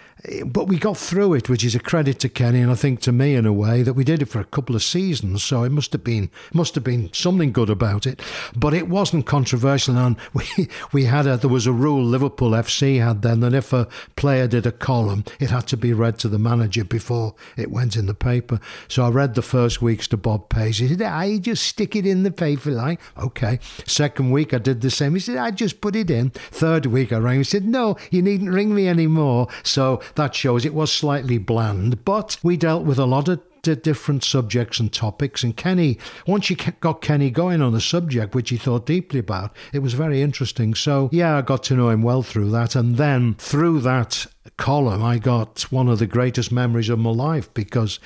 But 0.46 0.66
we 0.66 0.78
got 0.78 0.96
through 0.96 1.34
it, 1.34 1.48
which 1.48 1.64
is 1.64 1.74
a 1.74 1.80
credit 1.80 2.20
to 2.20 2.28
Kenny, 2.28 2.60
and 2.60 2.70
I 2.70 2.76
think 2.76 3.00
to 3.02 3.12
me 3.12 3.34
in 3.34 3.46
a 3.46 3.52
way 3.52 3.82
that 3.82 3.94
we 3.94 4.04
did 4.04 4.22
it 4.22 4.26
for 4.26 4.40
a 4.40 4.44
couple 4.44 4.76
of 4.76 4.82
seasons. 4.84 5.42
So 5.42 5.64
it 5.64 5.70
must 5.70 5.92
have 5.92 6.04
been 6.04 6.30
must 6.52 6.76
have 6.76 6.84
been 6.84 7.12
something 7.12 7.50
good 7.50 7.70
about 7.70 8.06
it. 8.06 8.20
But 8.54 8.72
it 8.72 8.88
wasn't 8.88 9.26
controversial, 9.26 9.96
and 9.96 10.16
we 10.32 10.68
we 10.92 11.04
had 11.06 11.26
a 11.26 11.36
there 11.36 11.50
was 11.50 11.66
a 11.66 11.72
rule 11.72 12.04
Liverpool 12.04 12.50
FC 12.50 13.02
had 13.02 13.22
then 13.22 13.40
that 13.40 13.54
if 13.54 13.72
a 13.72 13.88
player 14.14 14.46
did 14.46 14.64
a 14.64 14.72
column, 14.72 15.24
it 15.40 15.50
had 15.50 15.66
to 15.68 15.76
be 15.76 15.92
read 15.92 16.20
to 16.20 16.28
the 16.28 16.38
manager 16.38 16.84
before 16.84 17.34
it 17.56 17.72
went 17.72 17.96
in 17.96 18.06
the 18.06 18.14
paper. 18.14 18.60
So 18.86 19.07
I 19.08 19.10
read 19.10 19.34
the 19.34 19.40
first 19.40 19.80
weeks 19.80 20.06
to 20.08 20.18
Bob 20.18 20.50
Page. 20.50 20.76
He 20.76 20.88
said, 20.88 21.00
ah, 21.00 21.16
I 21.16 21.38
just 21.38 21.64
stick 21.64 21.96
it 21.96 22.04
in 22.04 22.24
the 22.24 22.30
paper 22.30 22.70
like, 22.70 23.00
okay. 23.16 23.58
Second 23.86 24.32
week 24.32 24.52
I 24.52 24.58
did 24.58 24.82
the 24.82 24.90
same. 24.90 25.14
He 25.14 25.20
said, 25.20 25.38
I 25.38 25.50
just 25.50 25.80
put 25.80 25.96
it 25.96 26.10
in. 26.10 26.28
Third 26.28 26.84
week 26.84 27.10
I 27.10 27.16
rang. 27.16 27.38
He 27.38 27.44
said, 27.44 27.64
no, 27.64 27.96
you 28.10 28.20
needn't 28.20 28.52
ring 28.52 28.74
me 28.74 28.86
anymore. 28.86 29.48
So 29.62 30.02
that 30.16 30.34
shows 30.34 30.66
it 30.66 30.74
was 30.74 30.92
slightly 30.92 31.38
bland, 31.38 32.04
but 32.04 32.36
we 32.42 32.58
dealt 32.58 32.84
with 32.84 32.98
a 32.98 33.06
lot 33.06 33.30
of 33.30 33.40
different 33.62 34.24
subjects 34.24 34.78
and 34.78 34.92
topics. 34.92 35.42
And 35.42 35.56
Kenny, 35.56 35.98
once 36.26 36.48
you 36.50 36.56
got 36.80 37.00
Kenny 37.00 37.30
going 37.30 37.60
on 37.60 37.72
the 37.72 37.80
subject, 37.80 38.34
which 38.34 38.50
he 38.50 38.56
thought 38.56 38.86
deeply 38.86 39.20
about, 39.20 39.54
it 39.72 39.80
was 39.80 39.94
very 39.94 40.22
interesting. 40.22 40.74
So, 40.74 41.08
yeah, 41.12 41.36
I 41.36 41.42
got 41.42 41.62
to 41.64 41.74
know 41.74 41.90
him 41.90 42.02
well 42.02 42.22
through 42.22 42.50
that. 42.50 42.74
And 42.74 42.96
then 42.96 43.36
through 43.36 43.80
that 43.80 44.26
column, 44.56 45.02
I 45.02 45.18
got 45.18 45.62
one 45.70 45.88
of 45.88 45.98
the 45.98 46.06
greatest 46.06 46.50
memories 46.50 46.88
of 46.88 46.98
my 46.98 47.10
life 47.10 47.52
because 47.54 47.98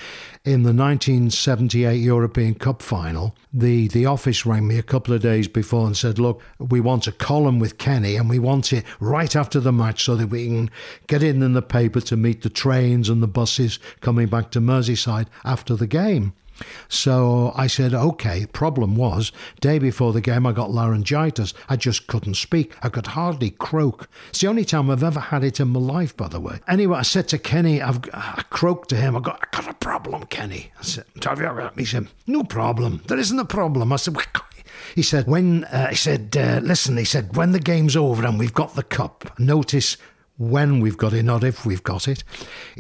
in 0.45 0.63
the 0.63 0.73
1978 0.73 1.97
European 1.97 2.55
Cup 2.55 2.83
final, 2.83 3.35
the, 3.53 3.89
the 3.89 4.07
office 4.07 4.45
rang 4.45 4.67
me 4.67 4.79
a 4.79 4.83
couple 4.83 5.15
of 5.15 5.23
days 5.23 5.49
before 5.49 5.87
and 5.87 5.97
said, 5.97 6.19
Look, 6.19 6.43
we 6.59 6.81
want 6.81 7.07
a 7.07 7.13
column 7.13 7.59
with 7.59 7.79
Kenny 7.79 8.17
and 8.17 8.29
we 8.29 8.39
want 8.39 8.73
it 8.73 8.85
right 9.01 9.35
after 9.37 9.61
the 9.61 9.73
match 9.73 10.05
so 10.05 10.17
that 10.17 10.29
we 10.29 10.47
can 10.47 10.71
get 11.07 11.23
in 11.23 11.43
in 11.43 11.53
the 11.53 11.63
paper 11.63 12.01
to 12.01 12.17
meet 12.17 12.43
the 12.43 12.51
trains 12.51 13.09
and 13.09 13.23
the 13.23 13.29
buses 13.29 13.79
coming 14.01 14.27
back 14.27 14.51
to 14.51 14.61
Merseyside 14.61 15.29
after 15.45 15.77
the 15.77 15.87
game. 15.87 16.33
So 16.89 17.53
I 17.57 17.67
said, 17.67 17.95
okay. 17.95 18.47
Problem 18.47 18.97
was, 18.97 19.33
day 19.61 19.79
before 19.79 20.13
the 20.13 20.21
game, 20.21 20.47
I 20.47 20.53
got 20.53 20.71
laryngitis. 20.71 21.55
I 21.69 21.77
just 21.77 22.07
couldn't 22.07 22.35
speak. 22.35 22.75
I 22.83 22.89
could 22.89 23.09
hardly 23.09 23.51
croak. 23.51 24.09
It's 24.29 24.41
the 24.41 24.49
only 24.49 24.65
time 24.65 24.91
I've 24.91 25.03
ever 25.03 25.21
had 25.21 25.45
it 25.45 25.61
in 25.61 25.69
my 25.69 25.81
life, 25.81 26.17
by 26.17 26.29
the 26.29 26.41
way. 26.41 26.61
Anyway, 26.69 26.99
I 26.99 27.03
said 27.03 27.29
to 27.29 27.39
Kenny, 27.39 27.81
I've 27.81 28.01
I 28.13 28.43
croaked 28.51 28.89
to 28.91 28.97
him. 28.97 29.17
I 29.17 29.21
got, 29.21 29.41
I 29.43 29.57
got 29.57 29.71
a 29.71 29.75
problem, 29.75 30.25
Kenny. 30.27 30.73
I 30.79 30.83
said, 30.83 31.05
have 31.25 31.41
you 31.41 31.47
ever 31.47 31.71
he 31.77 31.85
said, 31.85 32.09
no 32.27 32.45
problem. 32.45 33.03
There 33.07 33.19
isn't 33.19 33.39
a 33.39 33.45
problem. 33.45 33.93
I 33.93 33.97
said, 33.97 34.17
he 34.95 35.03
said, 35.03 35.27
when, 35.27 35.65
uh, 35.65 35.89
he 35.89 35.97
said, 35.97 36.37
uh, 36.37 36.61
listen, 36.63 36.97
he 36.97 37.05
said, 37.05 37.37
when 37.37 37.53
the 37.53 37.61
game's 37.61 37.97
over 37.97 38.25
and 38.27 38.39
we've 38.39 38.55
got 38.55 38.75
the 38.75 38.83
cup, 38.83 39.39
notice 39.39 39.97
when 40.51 40.81
we've 40.81 40.97
got 40.97 41.13
it, 41.13 41.23
not 41.23 41.45
if 41.45 41.65
we've 41.65 41.83
got 41.83 42.09
it. 42.09 42.25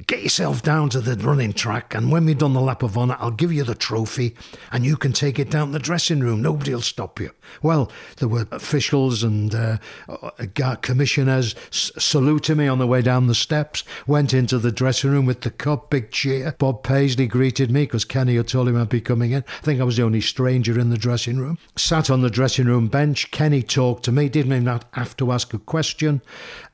Get 0.06 0.22
yourself 0.22 0.62
down 0.62 0.90
to 0.90 1.00
the 1.00 1.16
running 1.24 1.52
track, 1.52 1.94
and 1.94 2.10
when 2.10 2.24
we've 2.24 2.38
done 2.38 2.54
the 2.54 2.60
lap 2.60 2.82
of 2.82 2.98
honour, 2.98 3.16
I'll 3.20 3.30
give 3.30 3.52
you 3.52 3.64
the 3.64 3.74
trophy, 3.74 4.34
and 4.72 4.84
you 4.84 4.96
can 4.96 5.12
take 5.12 5.38
it 5.38 5.50
down 5.50 5.72
the 5.72 5.78
dressing 5.78 6.20
room. 6.20 6.42
Nobody'll 6.42 6.80
stop 6.80 7.20
you. 7.20 7.30
Well, 7.62 7.90
there 8.16 8.28
were 8.28 8.46
officials 8.50 9.22
and 9.22 9.54
uh, 9.54 9.78
uh 10.08 10.76
commissioners 10.76 11.54
saluting 11.70 12.56
me 12.56 12.68
on 12.68 12.78
the 12.78 12.86
way 12.86 13.02
down 13.02 13.26
the 13.26 13.34
steps. 13.34 13.84
Went 14.06 14.34
into 14.34 14.58
the 14.58 14.72
dressing 14.72 15.10
room 15.10 15.26
with 15.26 15.42
the 15.42 15.50
cup, 15.50 15.90
big 15.90 16.10
cheer. 16.10 16.54
Bob 16.58 16.82
Paisley 16.82 17.26
greeted 17.26 17.70
me 17.70 17.82
because 17.82 18.04
Kenny 18.04 18.36
had 18.36 18.48
told 18.48 18.68
him 18.68 18.76
I'd 18.76 18.88
be 18.88 19.00
coming 19.00 19.32
in. 19.32 19.44
I 19.58 19.62
think 19.62 19.80
I 19.80 19.84
was 19.84 19.96
the 19.96 20.04
only 20.04 20.20
stranger 20.20 20.78
in 20.78 20.90
the 20.90 20.96
dressing 20.98 21.38
room. 21.38 21.58
Sat 21.76 22.10
on 22.10 22.22
the 22.22 22.30
dressing 22.30 22.66
room 22.66 22.88
bench. 22.88 23.30
Kenny 23.30 23.62
talked 23.62 24.04
to 24.04 24.12
me. 24.12 24.28
Didn't 24.28 24.52
even 24.52 24.80
have 24.92 25.16
to 25.18 25.32
ask 25.32 25.52
a 25.54 25.58
question. 25.58 26.22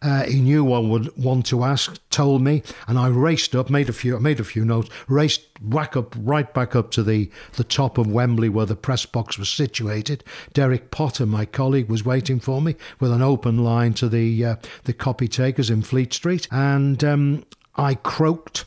Uh, 0.00 0.24
he 0.24 0.40
knew 0.40 0.64
what 0.64 0.77
would 0.78 1.16
want 1.16 1.46
to 1.46 1.64
ask, 1.64 1.98
told 2.10 2.42
me, 2.42 2.62
and 2.86 2.98
I 2.98 3.08
raced 3.08 3.54
up, 3.54 3.70
made 3.70 3.88
a 3.88 3.92
few, 3.92 4.18
made 4.18 4.40
a 4.40 4.44
few 4.44 4.64
notes, 4.64 4.90
raced 5.08 5.42
back 5.60 5.96
up, 5.96 6.14
right 6.18 6.52
back 6.52 6.76
up 6.76 6.90
to 6.92 7.02
the, 7.02 7.30
the 7.54 7.64
top 7.64 7.98
of 7.98 8.06
Wembley 8.06 8.48
where 8.48 8.66
the 8.66 8.76
press 8.76 9.06
box 9.06 9.38
was 9.38 9.48
situated. 9.48 10.24
Derek 10.52 10.90
Potter, 10.90 11.26
my 11.26 11.44
colleague, 11.44 11.88
was 11.88 12.04
waiting 12.04 12.40
for 12.40 12.60
me 12.62 12.76
with 13.00 13.12
an 13.12 13.22
open 13.22 13.64
line 13.64 13.94
to 13.94 14.08
the 14.08 14.44
uh, 14.44 14.56
the 14.84 14.92
copy 14.92 15.28
takers 15.28 15.70
in 15.70 15.82
Fleet 15.82 16.12
Street, 16.12 16.48
and 16.50 17.02
um, 17.04 17.44
I 17.76 17.94
croaked 17.94 18.64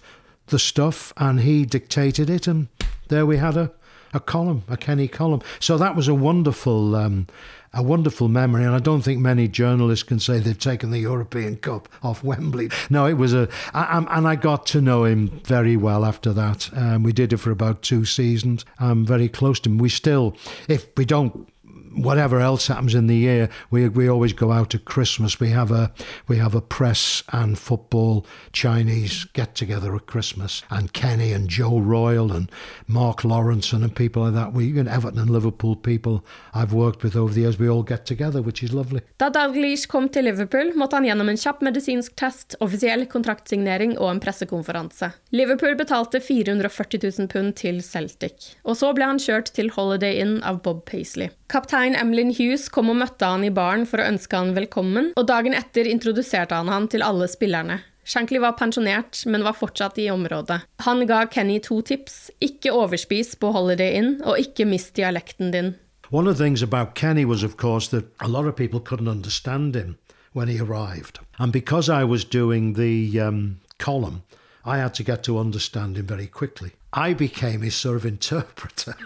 the 0.47 0.59
stuff, 0.59 1.13
and 1.17 1.41
he 1.41 1.65
dictated 1.65 2.29
it, 2.29 2.47
and 2.47 2.67
there 3.07 3.25
we 3.25 3.37
had 3.37 3.57
a 3.57 3.71
a 4.13 4.19
column, 4.19 4.63
a 4.67 4.77
Kenny 4.77 5.07
column. 5.07 5.41
So 5.59 5.77
that 5.77 5.95
was 5.95 6.07
a 6.07 6.13
wonderful 6.13 6.95
um, 6.95 7.27
a 7.73 7.81
wonderful 7.81 8.27
memory, 8.27 8.65
and 8.65 8.75
I 8.75 8.79
don't 8.79 9.01
think 9.01 9.19
many 9.19 9.47
journalists 9.47 10.03
can 10.03 10.19
say 10.19 10.39
they've 10.39 10.57
taken 10.57 10.91
the 10.91 10.99
European 10.99 11.55
Cup 11.55 11.87
off 12.03 12.23
Wembley. 12.23 12.69
No, 12.89 13.05
it 13.05 13.13
was 13.13 13.33
a, 13.33 13.47
and 13.73 14.27
I 14.27 14.35
got 14.35 14.65
to 14.67 14.81
know 14.81 15.05
him 15.05 15.41
very 15.45 15.77
well 15.77 16.03
after 16.05 16.33
that. 16.33 16.69
Um, 16.75 17.03
we 17.03 17.13
did 17.13 17.31
it 17.31 17.37
for 17.37 17.51
about 17.51 17.81
two 17.81 18.03
seasons. 18.03 18.65
I'm 18.79 19.05
very 19.05 19.29
close 19.29 19.59
to 19.61 19.69
him. 19.69 19.77
We 19.77 19.89
still, 19.89 20.35
if 20.67 20.87
we 20.97 21.05
don't 21.05 21.47
whatever 21.95 22.39
else 22.39 22.67
happens 22.67 22.95
in 22.95 23.07
the 23.07 23.15
year, 23.15 23.49
we 23.69 23.87
we 23.89 24.07
always 24.07 24.33
go 24.33 24.51
out 24.51 24.75
at 24.75 24.85
Christmas. 24.85 25.39
We 25.39 25.49
have 25.49 25.71
a 25.71 25.91
we 26.27 26.37
have 26.37 26.55
a 26.55 26.61
press 26.61 27.23
and 27.31 27.57
football 27.57 28.25
Chinese 28.51 29.25
get 29.33 29.55
together 29.55 29.95
at 29.95 30.05
Christmas, 30.05 30.63
and 30.69 30.93
Kenny 30.93 31.33
and 31.33 31.49
Joe 31.49 31.79
Royal 31.79 32.31
and 32.31 32.51
Mark 32.87 33.23
Lawrence 33.23 33.73
and 33.73 33.95
people 33.95 34.23
like 34.23 34.33
that. 34.33 34.53
We 34.53 34.77
and 34.79 34.87
Everton 34.87 35.19
and 35.19 35.29
Liverpool 35.29 35.75
people 35.75 36.25
I've 36.53 36.73
worked 36.73 37.03
with 37.03 37.15
over 37.15 37.33
the 37.33 37.41
years. 37.41 37.59
We 37.59 37.69
all 37.69 37.83
get 37.83 38.05
together, 38.05 38.41
which 38.41 38.63
is 38.63 38.73
lovely. 38.73 39.01
Da 39.17 39.29
Dalglish 39.29 39.87
kom 39.87 40.09
til 40.09 40.25
Liverpool, 40.25 40.73
måtte 40.75 40.95
han 40.95 41.05
gjennom 41.05 41.29
en 41.29 41.39
kjapp 41.39 41.61
medisinsk 41.61 42.15
test, 42.15 42.55
offisiell 42.59 43.05
kontraktsignering 43.11 43.97
og 43.97 44.09
en 44.11 44.23
pressekonferanse. 44.23 45.11
Liverpool 45.31 45.75
betalte 45.79 46.21
440 46.21 47.03
000 47.19 47.31
pund 47.31 47.55
til 47.59 47.81
Celtic, 47.83 48.55
og 48.63 48.77
så 48.79 48.93
ble 48.95 49.11
han 49.11 49.21
kjørt 49.21 49.53
til 49.55 49.71
Holiday 49.75 50.21
Inn 50.21 50.39
av 50.47 50.61
Bob 50.65 50.85
Paisley. 50.89 51.31
Kaptein 51.51 51.97
Emlyn 51.99 52.29
Hughes 52.31 52.69
kom 52.71 52.93
og 52.93 52.95
møtte 53.01 53.27
han 53.27 53.41
i 53.43 53.49
baren 53.51 53.81
for 53.83 53.99
å 53.99 54.05
ønske 54.07 54.39
han 54.39 54.53
velkommen, 54.55 55.09
og 55.19 55.25
dagen 55.27 55.51
etter 55.57 55.89
introduserte 55.89 56.55
han 56.55 56.71
han 56.71 56.85
til 56.87 57.03
alle 57.03 57.27
spillerne. 57.27 57.81
Shankly 58.07 58.39
var 58.39 58.55
pensjonert, 58.55 59.19
men 59.27 59.43
var 59.43 59.57
fortsatt 59.59 59.99
i 59.99 60.07
området. 60.13 60.61
Han 60.85 61.03
ga 61.09 61.25
Kenny 61.27 61.57
to 61.59 61.81
tips. 61.83 62.31
Ikke 62.39 62.71
overspis 62.71 63.33
på 63.35 63.51
Holiday 63.51 63.99
Inn, 63.99 64.13
og 64.23 64.39
ikke 64.39 64.63
mist 64.69 64.95
dialekten 64.95 65.51
din. 65.51 65.73
One 66.07 66.31
of 66.31 66.37
the 66.37 66.43
things 66.45 66.63
about 66.63 66.95
Kenny 66.95 67.25
was, 67.25 67.43
of 67.43 67.57
course, 67.57 67.89
that 67.89 68.07
a 68.21 68.29
lot 68.29 68.47
of 68.47 68.55
people 68.55 68.79
couldn't 68.79 69.11
understand 69.11 69.75
him 69.75 69.97
when 70.31 70.47
he 70.47 70.57
arrived. 70.57 71.19
And 71.37 71.51
because 71.51 71.89
I 71.89 72.05
was 72.05 72.23
doing 72.23 72.75
the 72.75 73.19
um, 73.19 73.59
column, 73.77 74.23
I 74.63 74.77
had 74.77 74.93
to 74.93 75.03
get 75.03 75.21
to 75.23 75.37
understand 75.37 75.97
him 75.97 76.07
very 76.07 76.27
quickly. 76.27 76.71
I 76.93 77.13
became 77.13 77.61
his 77.61 77.75
sort 77.75 77.97
of 77.97 78.05
interpreter. 78.05 78.95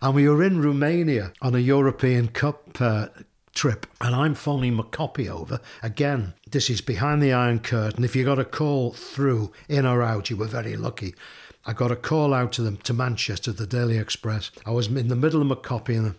and 0.00 0.14
we 0.14 0.28
were 0.28 0.42
in 0.42 0.62
Romania 0.62 1.32
on 1.42 1.54
a 1.54 1.58
European 1.58 2.28
Cup 2.28 2.80
uh, 2.80 3.08
trip, 3.54 3.86
and 4.00 4.14
I'm 4.14 4.34
phoning 4.34 4.74
my 4.74 4.84
copy 4.84 5.28
over. 5.28 5.60
Again, 5.82 6.34
this 6.50 6.70
is 6.70 6.80
behind 6.80 7.22
the 7.22 7.32
Iron 7.32 7.58
Curtain. 7.58 8.04
If 8.04 8.14
you 8.14 8.24
got 8.24 8.38
a 8.38 8.44
call 8.44 8.92
through, 8.92 9.52
in 9.68 9.86
or 9.86 10.02
out, 10.02 10.30
you 10.30 10.36
were 10.36 10.46
very 10.46 10.76
lucky. 10.76 11.14
I 11.66 11.72
got 11.72 11.90
a 11.90 11.96
call 11.96 12.32
out 12.32 12.52
to 12.52 12.62
them 12.62 12.76
to 12.78 12.94
Manchester, 12.94 13.52
the 13.52 13.66
Daily 13.66 13.98
Express. 13.98 14.50
I 14.64 14.70
was 14.70 14.86
in 14.86 15.08
the 15.08 15.16
middle 15.16 15.40
of 15.40 15.48
my 15.48 15.56
copy, 15.56 15.96
and 15.96 16.14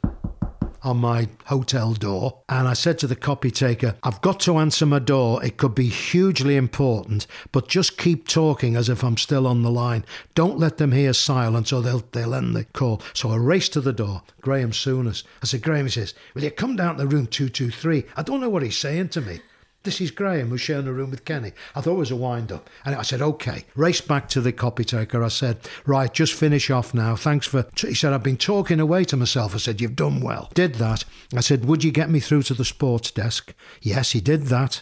on 0.84 0.98
my 0.98 1.28
hotel 1.46 1.94
door. 1.94 2.42
And 2.50 2.68
I 2.68 2.74
said 2.74 3.00
to 3.00 3.08
the 3.08 3.16
copy 3.16 3.52
taker, 3.52 3.96
I've 4.04 4.22
got 4.22 4.40
to 4.42 4.58
answer 4.58 4.86
my 4.86 5.00
door. 5.00 5.44
It 5.44 5.58
could 5.58 5.76
be 5.76 5.88
hugely 5.88 6.56
important, 6.56 7.28
but 7.52 7.68
just 7.68 7.98
keep 7.98 8.28
talking 8.28 8.76
as 8.76 8.90
if 8.90 9.04
I'm 9.04 9.18
still 9.18 9.48
on 9.48 9.62
the 9.64 9.72
line. 9.72 10.06
Don't 10.36 10.60
let 10.60 10.78
them 10.78 10.92
hear 10.92 11.14
silence 11.14 11.74
or 11.74 11.82
they'll, 11.82 12.04
they'll 12.12 12.36
end 12.36 12.56
the 12.56 12.66
call. 12.66 13.02
So 13.14 13.32
I 13.32 13.38
raced 13.38 13.74
to 13.74 13.82
the 13.82 13.94
door. 13.94 14.22
Graham 14.42 14.72
Souness. 14.72 15.24
I 15.42 15.46
said, 15.46 15.62
Graham, 15.62 15.86
he 15.86 15.92
says, 15.92 16.14
Will 16.34 16.44
you 16.44 16.52
come 16.52 16.76
down 16.76 16.98
to 16.98 17.08
room 17.08 17.28
223? 17.28 18.06
I 18.16 18.22
don't 18.24 18.42
know 18.42 18.50
what 18.50 18.64
he's 18.64 18.78
saying 18.78 19.10
to 19.10 19.22
me. 19.22 19.42
This 19.84 20.02
is 20.02 20.12
Graham 20.12 20.50
who's 20.50 20.60
sharing 20.60 20.88
a 20.88 20.94
room 20.94 21.10
with 21.10 21.24
Kenny. 21.24 21.54
I 21.74 21.80
thought 21.80 21.94
it 21.94 22.00
was 22.00 22.12
a 22.12 22.16
wind 22.18 22.52
up. 22.52 22.70
And 22.84 22.96
I 22.96 23.02
said, 23.02 23.22
okay. 23.22 23.64
Raced 23.76 24.10
back 24.10 24.28
to 24.30 24.42
the 24.42 24.52
copy 24.52 24.84
taker. 24.84 25.24
I 25.24 25.30
said, 25.30 25.58
right, 25.86 26.14
just 26.14 26.34
finish 26.34 26.70
off 26.70 26.94
now. 26.94 27.16
Thanks 27.16 27.48
for. 27.48 27.66
He 27.78 27.94
said, 27.94 28.12
I've 28.12 28.22
been 28.22 28.36
talking 28.36 28.82
away 28.82 29.06
to 29.06 29.16
myself. 29.16 29.56
I 29.56 29.58
said, 29.58 29.80
you've 29.80 29.96
done 29.96 30.20
well. 30.20 30.52
Did 30.54 30.76
that. 30.76 31.06
I 31.34 31.40
said, 31.40 31.64
would 31.64 31.86
you 31.86 31.92
get 31.92 32.10
me 32.10 32.20
through 32.20 32.44
to 32.44 32.54
the 32.54 32.66
sports 32.66 33.10
desk? 33.10 33.54
Yes, 33.82 34.12
he 34.12 34.20
did 34.20 34.48
that. 34.48 34.82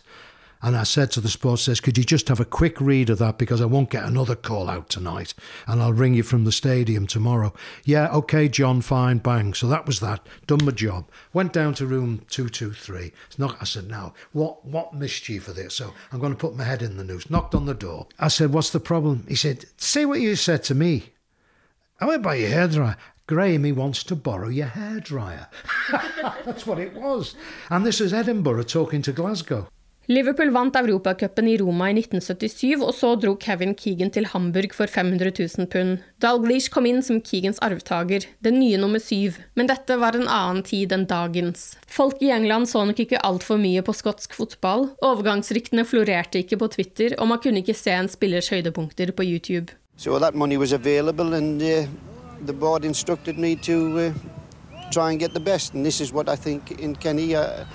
And 0.61 0.75
I 0.75 0.83
said 0.83 1.11
to 1.11 1.21
the 1.21 1.29
sports 1.29 1.65
desk, 1.65 1.83
could 1.83 1.97
you 1.97 2.03
just 2.03 2.29
have 2.29 2.39
a 2.39 2.45
quick 2.45 2.81
read 2.81 3.09
of 3.09 3.19
that 3.19 3.37
because 3.37 3.61
I 3.61 3.65
won't 3.65 3.91
get 3.91 4.03
another 4.03 4.35
call 4.35 4.69
out 4.69 4.89
tonight 4.89 5.33
and 5.67 5.81
I'll 5.81 5.93
ring 5.93 6.15
you 6.15 6.23
from 6.23 6.45
the 6.45 6.51
stadium 6.51 7.05
tomorrow. 7.05 7.53
Yeah, 7.83 8.09
okay, 8.09 8.47
John, 8.47 8.81
fine, 8.81 9.19
bang. 9.19 9.53
So 9.53 9.67
that 9.67 9.85
was 9.85 9.99
that. 9.99 10.25
Done 10.47 10.63
my 10.63 10.71
job. 10.71 11.09
Went 11.33 11.53
down 11.53 11.73
to 11.75 11.85
room 11.85 12.21
223. 12.29 13.11
It's 13.27 13.39
not, 13.39 13.57
I 13.61 13.65
said, 13.65 13.87
now, 13.87 14.13
what, 14.31 14.65
what 14.65 14.93
mischief 14.93 15.43
for 15.43 15.53
this? 15.53 15.75
So 15.75 15.93
I'm 16.11 16.19
going 16.19 16.33
to 16.33 16.39
put 16.39 16.55
my 16.55 16.63
head 16.63 16.81
in 16.81 16.97
the 16.97 17.03
noose. 17.03 17.29
Knocked 17.29 17.53
on 17.53 17.65
the 17.65 17.73
door. 17.73 18.07
I 18.19 18.27
said, 18.27 18.53
what's 18.53 18.71
the 18.71 18.79
problem? 18.79 19.25
He 19.27 19.35
said, 19.35 19.65
say 19.77 20.05
what 20.05 20.21
you 20.21 20.35
said 20.35 20.63
to 20.63 20.75
me. 20.75 21.11
I 21.99 22.05
went 22.05 22.23
by 22.23 22.35
your 22.35 22.49
hairdryer. 22.49 22.95
Graham, 23.27 23.65
he 23.65 23.73
wants 23.73 24.03
to 24.05 24.15
borrow 24.15 24.47
your 24.47 24.67
hairdryer. 24.67 25.47
That's 26.45 26.65
what 26.65 26.79
it 26.79 26.93
was. 26.93 27.35
And 27.69 27.85
this 27.85 27.99
is 27.99 28.13
Edinburgh 28.13 28.63
talking 28.63 29.01
to 29.01 29.11
Glasgow. 29.11 29.67
Liverpool 30.07 30.53
vant 30.55 30.75
Europacupen 30.79 31.49
i 31.51 31.57
Roma 31.59 31.89
i 31.91 31.95
1977, 31.97 32.79
og 32.79 32.93
så 32.95 33.09
dro 33.19 33.33
Kevin 33.35 33.73
Keegan 33.75 34.07
til 34.15 34.29
Hamburg 34.31 34.71
for 34.71 34.87
500 34.87 35.33
000 35.35 35.67
pund. 35.67 35.97
Dalglish 36.23 36.71
kom 36.71 36.87
inn 36.87 37.01
som 37.03 37.19
Keegans 37.19 37.59
arvtaker, 37.59 38.23
den 38.39 38.55
nye 38.61 38.79
nummer 38.79 39.03
syv, 39.03 39.35
men 39.59 39.67
dette 39.67 39.97
var 39.99 40.15
en 40.15 40.29
annen 40.31 40.63
tid 40.63 40.95
enn 40.95 41.03
dagens. 41.09 41.73
Folk 41.91 42.23
i 42.23 42.31
England 42.31 42.71
så 42.71 42.85
nok 42.87 43.01
ikke 43.03 43.19
altfor 43.27 43.59
mye 43.59 43.83
på 43.83 43.97
skotsk 43.99 44.37
fotball, 44.39 44.87
overgangsryktene 45.03 45.83
florerte 45.83 46.39
ikke 46.39 46.61
på 46.63 46.71
Twitter, 46.77 47.17
og 47.19 47.27
man 47.33 47.43
kunne 47.43 47.59
ikke 47.59 47.75
se 47.75 47.91
en 47.91 48.07
spillers 48.07 48.47
høydepunkter 48.55 49.11
på 49.11 49.27
YouTube. 49.27 49.75
So 49.97 50.15
that 50.19 50.35
money 50.35 50.55
was 50.55 50.71
available 50.71 51.33
and 51.35 51.61
uh, 51.61 51.83
the 52.45 52.53
board 52.53 52.85
instructed 52.85 53.37
me 53.37 53.57
to 53.67 53.99
uh, 53.99 54.13
try 54.89 55.11
and 55.11 55.19
get 55.19 55.33
the 55.33 55.43
best 55.43 55.73
and 55.73 55.83
this 55.83 55.99
is 55.99 56.13
what 56.13 56.29
I 56.29 56.37
think 56.37 56.79
in 56.79 56.95
Kenny 56.95 57.35
uh, 57.35 57.65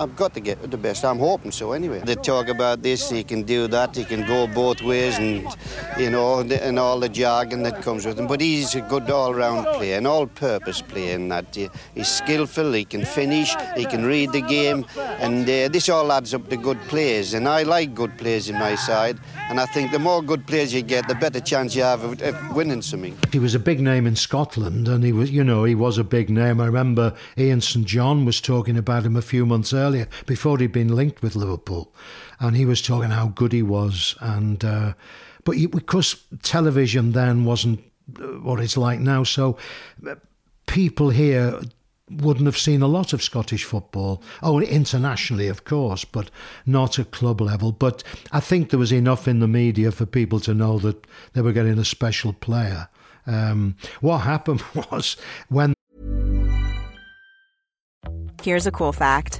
I've 0.00 0.16
got 0.16 0.32
to 0.32 0.40
get 0.40 0.70
the 0.70 0.78
best. 0.78 1.04
I'm 1.04 1.18
hoping 1.18 1.52
so 1.52 1.72
anyway. 1.72 2.00
They 2.02 2.14
talk 2.14 2.48
about 2.48 2.82
this, 2.82 3.10
he 3.10 3.22
can 3.22 3.42
do 3.42 3.68
that, 3.68 3.94
he 3.94 4.04
can 4.04 4.26
go 4.26 4.46
both 4.46 4.80
ways, 4.80 5.18
and 5.18 5.46
you 5.98 6.08
know, 6.08 6.40
and 6.40 6.78
all 6.78 6.98
the 6.98 7.08
jargon 7.10 7.62
that 7.64 7.82
comes 7.82 8.06
with 8.06 8.18
him. 8.18 8.26
But 8.26 8.40
he's 8.40 8.74
a 8.74 8.80
good 8.80 9.10
all-round 9.10 9.66
player, 9.76 9.98
an 9.98 10.06
all-purpose 10.06 10.80
player. 10.80 11.16
In 11.16 11.28
that 11.28 11.54
he's 11.94 12.08
skillful, 12.08 12.72
he 12.72 12.86
can 12.86 13.04
finish, 13.04 13.54
he 13.76 13.84
can 13.84 14.06
read 14.06 14.32
the 14.32 14.40
game, 14.40 14.86
and 15.18 15.42
uh, 15.42 15.68
this 15.68 15.90
all 15.90 16.10
adds 16.10 16.32
up 16.32 16.48
to 16.48 16.56
good 16.56 16.80
players. 16.88 17.34
And 17.34 17.46
I 17.46 17.64
like 17.64 17.94
good 17.94 18.16
players 18.16 18.48
in 18.48 18.58
my 18.58 18.76
side, 18.76 19.18
and 19.50 19.60
I 19.60 19.66
think 19.66 19.92
the 19.92 19.98
more 19.98 20.22
good 20.22 20.46
players 20.46 20.72
you 20.72 20.80
get, 20.80 21.08
the 21.08 21.14
better 21.14 21.40
chance 21.40 21.76
you 21.76 21.82
have 21.82 22.02
of, 22.04 22.22
of 22.22 22.56
winning 22.56 22.80
something. 22.80 23.14
He 23.32 23.38
was 23.38 23.54
a 23.54 23.58
big 23.58 23.80
name 23.80 24.06
in 24.06 24.16
Scotland, 24.16 24.88
and 24.88 25.04
he 25.04 25.12
was, 25.12 25.30
you 25.30 25.44
know, 25.44 25.64
he 25.64 25.74
was 25.74 25.98
a 25.98 26.04
big 26.04 26.30
name. 26.30 26.58
I 26.58 26.64
remember 26.64 27.14
Ian 27.36 27.60
St 27.60 27.84
John 27.84 28.24
was 28.24 28.40
talking 28.40 28.78
about 28.78 29.04
him 29.04 29.14
a 29.14 29.22
few 29.22 29.44
months 29.44 29.74
earlier 29.74 29.89
earlier 29.90 30.08
before 30.26 30.58
he'd 30.58 30.72
been 30.72 30.94
linked 30.94 31.22
with 31.22 31.36
Liverpool, 31.36 31.92
and 32.38 32.56
he 32.56 32.64
was 32.64 32.80
talking 32.80 33.10
how 33.10 33.28
good 33.28 33.52
he 33.52 33.62
was. 33.62 34.16
And 34.20 34.64
uh, 34.64 34.92
but 35.44 35.56
because 35.70 36.22
television 36.42 37.12
then 37.12 37.44
wasn't 37.44 37.80
uh, 38.20 38.26
what 38.42 38.60
it's 38.60 38.76
like 38.76 39.00
now, 39.00 39.24
so 39.24 39.56
uh, 40.08 40.14
people 40.66 41.10
here 41.10 41.60
wouldn't 42.10 42.46
have 42.46 42.58
seen 42.58 42.82
a 42.82 42.88
lot 42.88 43.12
of 43.12 43.22
Scottish 43.22 43.64
football. 43.64 44.22
Oh, 44.42 44.60
internationally, 44.60 45.46
of 45.46 45.64
course, 45.64 46.04
but 46.04 46.30
not 46.66 46.98
at 46.98 47.12
club 47.12 47.40
level. 47.40 47.70
But 47.70 48.02
I 48.32 48.40
think 48.40 48.70
there 48.70 48.80
was 48.80 48.92
enough 48.92 49.28
in 49.28 49.38
the 49.38 49.46
media 49.46 49.92
for 49.92 50.06
people 50.06 50.40
to 50.40 50.54
know 50.54 50.78
that 50.80 51.06
they 51.34 51.40
were 51.40 51.52
getting 51.52 51.78
a 51.78 51.84
special 51.84 52.32
player. 52.32 52.88
Um, 53.26 53.76
what 54.00 54.18
happened 54.18 54.62
was 54.90 55.16
when. 55.48 55.74
Here's 58.42 58.66
a 58.66 58.72
cool 58.72 58.92
fact 58.92 59.39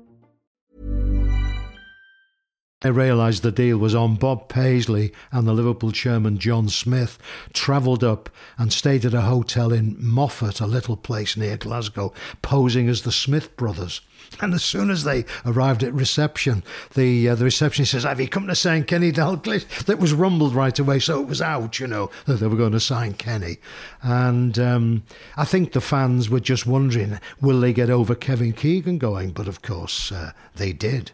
I 2.83 2.87
realised 2.87 3.43
the 3.43 3.51
deal 3.51 3.77
was 3.77 3.93
on. 3.93 4.15
Bob 4.15 4.49
Paisley 4.49 5.13
and 5.31 5.47
the 5.47 5.53
Liverpool 5.53 5.91
chairman 5.91 6.39
John 6.39 6.67
Smith 6.67 7.19
travelled 7.53 8.03
up 8.03 8.27
and 8.57 8.73
stayed 8.73 9.05
at 9.05 9.13
a 9.13 9.21
hotel 9.21 9.71
in 9.71 9.95
Moffat, 9.99 10.59
a 10.59 10.65
little 10.65 10.97
place 10.97 11.37
near 11.37 11.57
Glasgow, 11.57 12.11
posing 12.41 12.89
as 12.89 13.03
the 13.03 13.11
Smith 13.11 13.55
brothers. 13.55 14.01
And 14.39 14.55
as 14.55 14.63
soon 14.63 14.89
as 14.89 15.03
they 15.03 15.25
arrived 15.45 15.83
at 15.83 15.93
reception, 15.93 16.63
the 16.95 17.29
uh, 17.29 17.35
the 17.35 17.43
receptionist 17.43 17.91
says, 17.91 18.03
"Have 18.03 18.19
you 18.19 18.27
come 18.27 18.47
to 18.47 18.55
sign 18.55 18.85
Kenny 18.85 19.11
Dalglish?" 19.11 19.85
That 19.85 19.99
was 19.99 20.13
rumbled 20.13 20.55
right 20.55 20.77
away, 20.79 20.97
so 20.99 21.21
it 21.21 21.27
was 21.27 21.41
out, 21.41 21.79
you 21.79 21.85
know, 21.85 22.09
that 22.25 22.39
they 22.39 22.47
were 22.47 22.55
going 22.55 22.71
to 22.71 22.79
sign 22.79 23.13
Kenny. 23.13 23.57
And 24.01 24.57
um, 24.57 25.03
I 25.37 25.45
think 25.45 25.73
the 25.73 25.81
fans 25.81 26.31
were 26.31 26.39
just 26.39 26.65
wondering, 26.65 27.19
will 27.41 27.59
they 27.59 27.73
get 27.73 27.91
over 27.91 28.15
Kevin 28.15 28.53
Keegan 28.53 28.97
going? 28.97 29.31
But 29.31 29.47
of 29.47 29.61
course, 29.61 30.11
uh, 30.11 30.31
they 30.55 30.73
did 30.73 31.11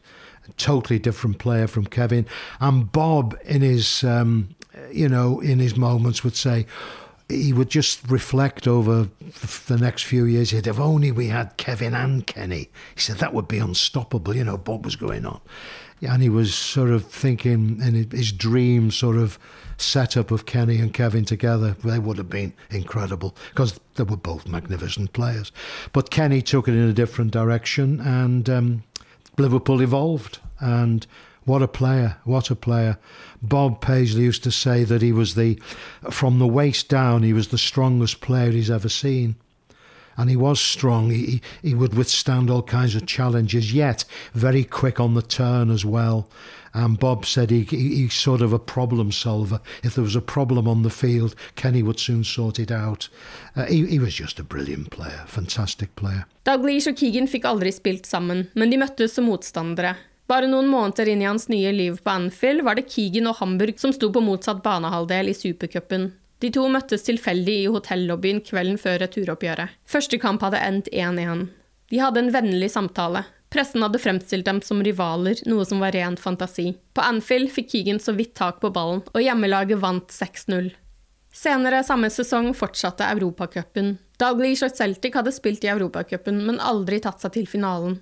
totally 0.57 0.99
different 0.99 1.39
player 1.39 1.67
from 1.67 1.85
Kevin. 1.85 2.25
And 2.59 2.91
Bob, 2.91 3.37
in 3.45 3.61
his, 3.61 4.03
um, 4.03 4.55
you 4.91 5.09
know, 5.09 5.39
in 5.39 5.59
his 5.59 5.75
moments, 5.75 6.23
would 6.23 6.35
say 6.35 6.65
he 7.29 7.51
would 7.51 7.69
just 7.69 8.09
reflect 8.09 8.67
over 8.67 9.09
the 9.67 9.77
next 9.77 10.03
few 10.03 10.25
years. 10.25 10.51
He'd 10.51 10.67
if 10.67 10.79
only 10.79 11.11
we 11.11 11.27
had 11.27 11.57
Kevin 11.57 11.93
and 11.93 12.25
Kenny. 12.25 12.69
He 12.95 13.01
said 13.01 13.17
that 13.17 13.33
would 13.33 13.47
be 13.47 13.59
unstoppable. 13.59 14.35
You 14.35 14.43
know, 14.43 14.57
Bob 14.57 14.85
was 14.85 14.95
going 14.95 15.25
on, 15.25 15.41
and 16.01 16.21
he 16.21 16.29
was 16.29 16.53
sort 16.53 16.89
of 16.89 17.05
thinking 17.05 17.81
in 17.81 18.09
his 18.11 18.31
dream 18.31 18.91
sort 18.91 19.17
of 19.17 19.37
setup 19.77 20.31
of 20.31 20.45
Kenny 20.45 20.79
and 20.79 20.93
Kevin 20.93 21.25
together. 21.25 21.75
They 21.83 21.99
would 21.99 22.17
have 22.17 22.29
been 22.29 22.53
incredible 22.69 23.35
because 23.49 23.79
they 23.95 24.03
were 24.03 24.17
both 24.17 24.47
magnificent 24.47 25.13
players. 25.13 25.51
But 25.93 26.09
Kenny 26.09 26.41
took 26.41 26.67
it 26.67 26.73
in 26.73 26.89
a 26.89 26.93
different 26.93 27.31
direction, 27.31 27.99
and 27.99 28.49
um, 28.49 28.83
Liverpool 29.37 29.81
evolved, 29.81 30.39
and 30.59 31.05
what 31.45 31.61
a 31.61 31.67
player! 31.67 32.17
What 32.23 32.49
a 32.49 32.55
player! 32.55 32.97
Bob 33.41 33.81
Paisley 33.81 34.23
used 34.23 34.43
to 34.43 34.51
say 34.51 34.83
that 34.83 35.01
he 35.01 35.11
was 35.11 35.35
the, 35.35 35.61
from 36.09 36.39
the 36.39 36.47
waist 36.47 36.89
down, 36.89 37.23
he 37.23 37.33
was 37.33 37.49
the 37.49 37.57
strongest 37.57 38.19
player 38.19 38.51
he's 38.51 38.71
ever 38.71 38.89
seen, 38.89 39.35
and 40.17 40.29
he 40.29 40.35
was 40.35 40.59
strong. 40.59 41.11
He 41.11 41.41
he 41.61 41.73
would 41.73 41.93
withstand 41.93 42.49
all 42.49 42.63
kinds 42.63 42.95
of 42.95 43.05
challenges, 43.05 43.73
yet 43.73 44.03
very 44.33 44.63
quick 44.63 44.99
on 44.99 45.13
the 45.13 45.21
turn 45.21 45.69
as 45.69 45.85
well. 45.85 46.27
And 46.73 46.99
Bob 46.99 47.25
said 47.25 47.49
he, 47.49 47.63
he 47.63 47.95
he's 47.95 48.13
sort 48.13 48.41
of 48.41 48.53
a 48.53 48.59
problem 48.59 49.11
solver. 49.11 49.61
If 49.83 49.95
there 49.95 50.03
was 50.03 50.15
a 50.15 50.21
problem 50.21 50.67
on 50.67 50.83
the 50.83 50.89
field, 50.89 51.35
Kenny 51.55 51.81
would 51.81 51.99
soon 51.99 52.23
sort 52.23 52.59
it 52.59 52.71
out. 52.71 53.09
Uh, 53.55 53.65
he, 53.65 53.85
he 53.85 53.99
was 53.99 54.13
just 54.13 54.39
a 54.39 54.43
brilliant 54.43 54.89
player, 54.91 55.23
fantastic 55.27 55.95
player. 55.95 56.25
Dalglish 56.45 56.87
og 56.91 56.99
Keegan 56.99 57.27
fikk 57.27 57.47
aldri 57.49 57.71
spilt 57.75 58.05
sammen, 58.05 58.47
men 58.55 58.69
de 58.69 58.77
møttes 58.77 59.17
som 59.17 59.27
motstandere. 59.27 59.95
Bare 60.27 60.47
noen 60.51 60.67
måneder 60.67 61.07
inn 61.07 61.21
i 61.23 61.27
hans 61.27 61.47
nye 61.47 61.71
liv 61.71 62.01
på 62.03 62.11
Anfield 62.11 62.65
var 62.67 62.75
det 62.75 62.89
Keegan 62.91 63.29
og 63.31 63.39
Hamburg 63.39 63.79
som 63.79 63.93
sto 63.95 64.11
på 64.11 64.23
motsatt 64.23 64.59
banehalvdel 64.63 65.31
i 65.31 65.35
supercupen. 65.37 66.11
De 66.43 66.51
to 66.53 66.67
møttes 66.69 67.07
tilfeldig 67.07 67.55
i 67.63 67.69
hotellobbyen 67.73 68.43
kvelden 68.45 68.77
før 68.81 68.99
returoppgjøret. 69.01 69.73
Første 69.89 70.19
kamp 70.21 70.43
hadde 70.45 70.61
endt 70.61 70.91
1-1. 70.93 71.47
De 71.89 72.01
hadde 72.03 72.21
en 72.21 72.33
vennlig 72.33 72.69
samtale. 72.73 73.23
Pressen 73.53 73.81
hadde 73.81 74.01
fremstilt 74.03 74.45
dem 74.45 74.59
som 74.61 74.81
rivaler, 74.83 75.39
noe 75.47 75.65
som 75.65 75.79
var 75.81 75.95
ren 75.95 76.17
fantasi. 76.19 76.73
På 76.93 77.05
Anfield 77.05 77.49
fikk 77.53 77.71
Keegan 77.71 78.01
så 78.03 78.13
vidt 78.17 78.35
tak 78.37 78.59
på 78.61 78.73
ballen, 78.75 79.01
og 79.13 79.23
hjemmelaget 79.23 79.79
vant 79.81 80.11
6-0. 80.11 80.73
Senere 81.37 81.83
samme 81.85 82.09
sesong 82.11 82.51
fortsatte 82.57 83.07
Europacupen. 83.13 83.95
Dalglish 84.19 84.65
og 84.65 84.75
Celtic 84.75 85.15
hadde 85.15 85.33
spilt 85.35 85.63
i 85.63 85.71
Europacupen, 85.71 86.41
men 86.47 86.59
aldri 86.59 86.99
tatt 87.01 87.23
seg 87.23 87.35
til 87.37 87.49
finalen. 87.49 87.99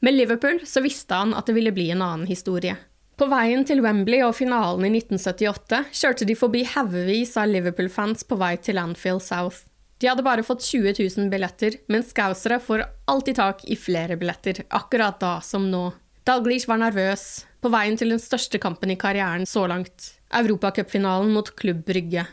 Med 0.00 0.14
Liverpool 0.14 0.60
så 0.68 0.82
visste 0.84 1.18
han 1.18 1.34
at 1.34 1.48
det 1.48 1.56
ville 1.56 1.74
bli 1.74 1.90
en 1.90 2.04
annen 2.04 2.28
historie. 2.30 2.76
På 3.16 3.30
veien 3.32 3.62
til 3.64 3.80
Wembley 3.80 4.20
og 4.20 4.34
finalen 4.36 4.84
i 4.84 4.90
1978 4.98 5.78
kjørte 5.96 6.26
de 6.28 6.34
forbi 6.36 6.66
haugevis 6.68 7.32
av 7.40 7.48
Liverpool-fans 7.48 8.26
på 8.28 8.36
vei 8.36 8.50
til 8.60 8.76
Anfield 8.76 9.24
South. 9.24 9.62
De 9.96 10.10
hadde 10.10 10.24
bare 10.26 10.44
fått 10.44 10.66
20 10.66 10.98
000 11.00 11.30
billetter, 11.32 11.78
men 11.88 12.04
scousere 12.04 12.60
får 12.60 12.84
alltid 13.08 13.40
tak 13.40 13.64
i 13.72 13.78
flere 13.80 14.20
billetter, 14.20 14.60
akkurat 14.68 15.16
da 15.22 15.38
som 15.40 15.70
nå. 15.72 15.86
Dalglish 16.28 16.68
var 16.68 16.82
nervøs, 16.84 17.46
på 17.64 17.72
veien 17.72 17.96
til 17.96 18.12
den 18.12 18.20
største 18.20 18.60
kampen 18.60 18.92
i 18.92 19.00
karrieren 19.00 19.48
så 19.48 19.64
langt, 19.64 20.12
Europacupfinalen 20.36 21.32
mot 21.32 21.48
Klubb 21.56 21.86
Brygge. 21.88 22.28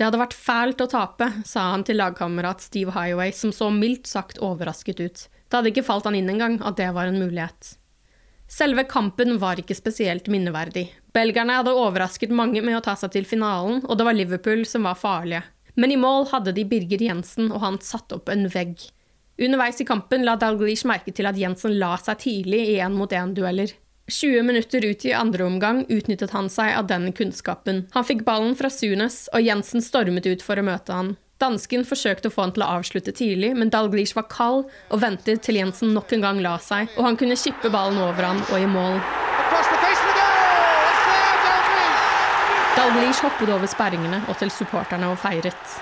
Det 0.00 0.08
hadde 0.08 0.24
vært 0.24 0.40
fælt 0.48 0.80
å 0.80 0.88
tape, 0.88 1.28
sa 1.44 1.72
han 1.74 1.84
til 1.84 2.00
lagkamerat 2.00 2.64
Steve 2.64 2.96
Highway, 2.96 3.36
som 3.36 3.52
så 3.52 3.68
mildt 3.68 4.08
sagt 4.08 4.40
overrasket 4.40 5.02
ut. 5.02 5.26
Det 5.44 5.58
hadde 5.58 5.76
ikke 5.76 5.84
falt 5.84 6.08
han 6.08 6.16
inn 6.16 6.32
engang 6.32 6.62
at 6.64 6.80
det 6.80 6.88
var 6.96 7.10
en 7.10 7.20
mulighet. 7.20 7.76
Selve 8.48 8.84
kampen 8.86 9.38
var 9.42 9.58
ikke 9.58 9.74
spesielt 9.74 10.28
minneverdig. 10.30 10.86
Belgerne 11.14 11.58
hadde 11.58 11.74
overrasket 11.74 12.30
mange 12.30 12.62
med 12.62 12.78
å 12.78 12.82
ta 12.84 12.94
seg 12.98 13.12
til 13.16 13.26
finalen, 13.26 13.80
og 13.84 13.98
det 13.98 14.06
var 14.06 14.16
Liverpool 14.16 14.62
som 14.68 14.86
var 14.86 14.98
farlige. 15.00 15.42
Men 15.76 15.92
i 15.92 15.98
mål 16.00 16.28
hadde 16.30 16.54
de 16.56 16.64
Birger 16.64 17.02
Jensen, 17.02 17.50
og 17.52 17.60
han 17.64 17.80
satt 17.84 18.14
opp 18.14 18.30
en 18.32 18.46
vegg. 18.52 18.86
Underveis 19.36 19.82
i 19.82 19.88
kampen 19.88 20.24
la 20.24 20.38
Dalglish 20.40 20.86
merke 20.88 21.12
til 21.12 21.28
at 21.28 21.36
Jensen 21.36 21.74
la 21.76 21.96
seg 22.00 22.22
tidlig 22.22 22.62
i 22.70 22.78
én-mot-én-dueller. 22.80 23.74
20 24.08 24.46
minutter 24.46 24.84
ut 24.86 25.04
i 25.04 25.12
andre 25.12 25.44
omgang 25.44 25.82
utnyttet 25.90 26.30
han 26.30 26.48
seg 26.48 26.70
av 26.78 26.86
den 26.86 27.10
kunnskapen. 27.12 27.88
Han 27.92 28.06
fikk 28.06 28.22
ballen 28.24 28.54
fra 28.56 28.70
Sunes, 28.70 29.24
og 29.34 29.42
Jensen 29.42 29.82
stormet 29.82 30.28
ut 30.30 30.44
for 30.46 30.56
å 30.56 30.64
møte 30.64 30.94
han. 30.94 31.16
Dansken 31.36 31.82
forsøkte 31.84 32.30
å 32.30 32.32
få 32.32 32.46
han 32.46 32.52
til 32.56 32.62
å 32.64 32.68
avslutte 32.78 33.12
tidlig, 33.12 33.50
men 33.60 33.68
Dalglish 33.68 34.16
var 34.16 34.24
kald 34.32 34.70
og 34.88 35.00
ventet 35.02 35.42
til 35.44 35.58
Jensen 35.60 35.92
nok 35.92 36.14
en 36.16 36.22
gang 36.24 36.38
la 36.40 36.54
seg, 36.64 36.88
og 36.96 37.04
han 37.04 37.18
kunne 37.20 37.36
kippe 37.36 37.68
ballen 37.72 38.00
over 38.00 38.24
han 38.24 38.40
og 38.46 38.56
i 38.56 38.68
mål. 38.70 38.96
Dalglish 42.76 43.20
hoppet 43.24 43.52
over 43.52 43.68
sperringene 43.68 44.22
og 44.30 44.40
til 44.40 44.52
supporterne 44.52 45.12
og 45.12 45.20
feiret. 45.20 45.76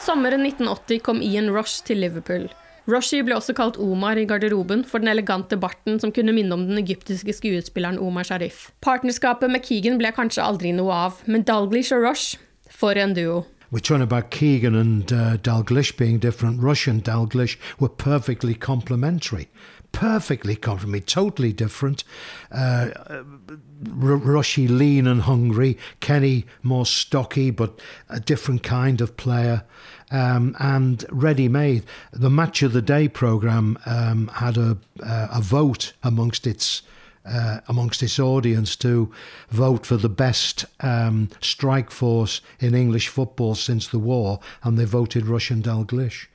Sommeren 0.00 0.48
1980 0.48 1.04
kom 1.04 1.20
Ian 1.20 1.52
Rosh 1.52 1.84
til 1.84 2.00
Liverpool. 2.00 2.48
Roshi 2.88 3.20
ble 3.22 3.36
også 3.36 3.54
kalt 3.54 3.76
Omar 3.78 4.16
i 4.16 4.24
garderoben 4.24 4.84
for 4.88 5.02
den 5.02 5.12
elegante 5.12 5.58
barten 5.60 6.00
som 6.00 6.12
kunne 6.12 6.32
minne 6.32 6.56
om 6.56 6.66
den 6.68 6.80
egyptiske 6.80 7.34
skuespilleren 7.36 7.98
Omar 7.98 8.24
Sharif. 8.24 8.70
Partnerskapet 8.80 9.50
med 9.52 9.64
Keegan 9.66 9.98
ble 10.00 10.12
kanskje 10.16 10.44
aldri 10.44 10.72
noe 10.72 10.94
av, 11.08 11.20
men 11.26 11.44
Dalglish 11.46 11.92
og 11.94 12.06
Rosh 12.08 12.36
for 12.70 12.96
en 12.96 13.14
duo. 13.14 13.44
we're 13.70 13.78
talking 13.78 14.02
about 14.02 14.30
Keegan 14.30 14.74
and 14.74 15.12
uh, 15.12 15.36
Dalglish 15.36 15.96
being 15.96 16.18
different. 16.18 16.60
Russian 16.60 17.00
Dalglish 17.00 17.56
were 17.78 17.88
perfectly 17.88 18.54
complementary. 18.54 19.48
Perfectly 19.92 20.56
complementary, 20.56 21.00
totally 21.00 21.52
different. 21.52 22.04
Uh, 22.50 22.88
R- 23.00 24.16
Rushy 24.16 24.66
lean 24.68 25.06
and 25.06 25.22
hungry, 25.22 25.78
Kenny 26.00 26.46
more 26.62 26.86
stocky 26.86 27.50
but 27.50 27.80
a 28.08 28.20
different 28.20 28.62
kind 28.62 29.00
of 29.00 29.16
player, 29.16 29.62
um, 30.10 30.56
and 30.58 31.04
ready 31.10 31.48
made. 31.48 31.84
The 32.12 32.30
Match 32.30 32.62
of 32.62 32.72
the 32.72 32.82
Day 32.82 33.08
program 33.08 33.78
um, 33.86 34.28
had 34.28 34.56
a, 34.56 34.78
uh, 35.02 35.28
a 35.32 35.40
vote 35.40 35.92
amongst 36.02 36.46
its 36.46 36.82
uh, 37.26 37.60
amongst 37.68 38.02
its 38.02 38.18
audience 38.18 38.74
to 38.76 39.12
vote 39.50 39.84
for 39.84 39.98
the 39.98 40.08
best 40.08 40.64
um, 40.80 41.28
strike 41.40 41.90
force 41.90 42.40
in 42.60 42.74
English 42.74 43.08
football 43.08 43.54
since 43.54 43.86
the 43.86 43.98
war, 43.98 44.40
and 44.62 44.78
they 44.78 44.86
voted 44.86 45.26
Russian 45.26 45.62
Dalglish, 45.62 46.26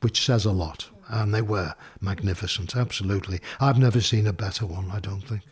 which 0.00 0.24
says 0.24 0.44
a 0.44 0.52
lot. 0.52 0.88
And 1.08 1.32
they 1.32 1.42
were 1.42 1.74
magnificent, 2.00 2.76
absolutely. 2.76 3.40
I've 3.60 3.78
never 3.78 4.00
seen 4.00 4.26
a 4.26 4.32
better 4.32 4.66
one, 4.66 4.90
I 4.90 5.00
don't 5.00 5.22
think. 5.22 5.42